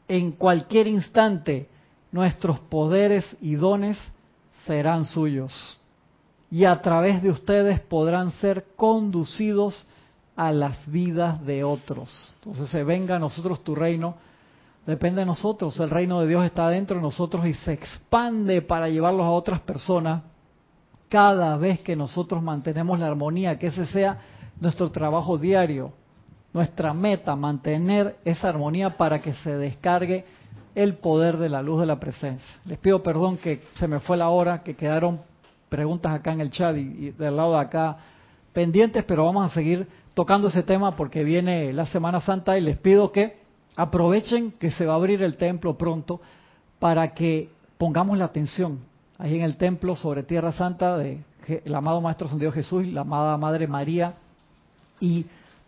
[0.07, 1.69] en cualquier instante
[2.11, 3.99] nuestros poderes y dones
[4.65, 5.77] serán suyos
[6.49, 9.85] y a través de ustedes podrán ser conducidos
[10.35, 12.33] a las vidas de otros.
[12.39, 14.15] Entonces se venga a nosotros tu reino
[14.85, 15.79] Depende de nosotros.
[15.79, 19.59] El reino de Dios está dentro de nosotros y se expande para llevarlos a otras
[19.59, 20.23] personas
[21.07, 24.19] cada vez que nosotros mantenemos la armonía, que ese sea
[24.59, 25.91] nuestro trabajo diario,
[26.53, 30.25] nuestra meta, mantener esa armonía para que se descargue
[30.73, 32.47] el poder de la luz de la presencia.
[32.65, 35.21] Les pido perdón que se me fue la hora, que quedaron
[35.69, 37.97] preguntas acá en el chat y, y del lado de acá
[38.53, 42.77] pendientes, pero vamos a seguir tocando ese tema porque viene la Semana Santa y les
[42.77, 43.40] pido que
[43.75, 46.21] Aprovechen que se va a abrir el templo pronto
[46.79, 48.79] para que pongamos la atención
[49.17, 53.37] ahí en el templo sobre Tierra Santa de el amado Maestro Santiago Jesús la amada
[53.37, 54.13] Madre María
[54.99, 55.25] y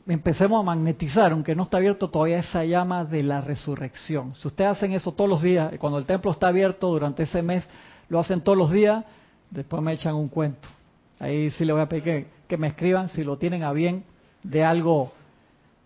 [0.07, 4.35] empecemos a magnetizar, aunque no está abierto todavía esa llama de la resurrección.
[4.35, 7.63] Si ustedes hacen eso todos los días, cuando el templo está abierto durante ese mes,
[8.09, 9.03] lo hacen todos los días,
[9.49, 10.67] después me echan un cuento.
[11.19, 14.03] Ahí sí le voy a pedir que me escriban si lo tienen a bien
[14.43, 15.13] de algo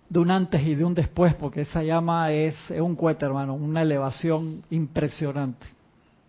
[0.09, 3.81] de un antes y de un después, porque esa llama es, un cohete, hermano, una
[3.81, 5.67] elevación impresionante.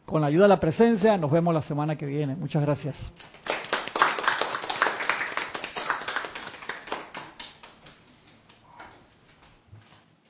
[0.05, 2.35] Con la ayuda de la presencia, nos vemos la semana que viene.
[2.35, 2.97] Muchas gracias.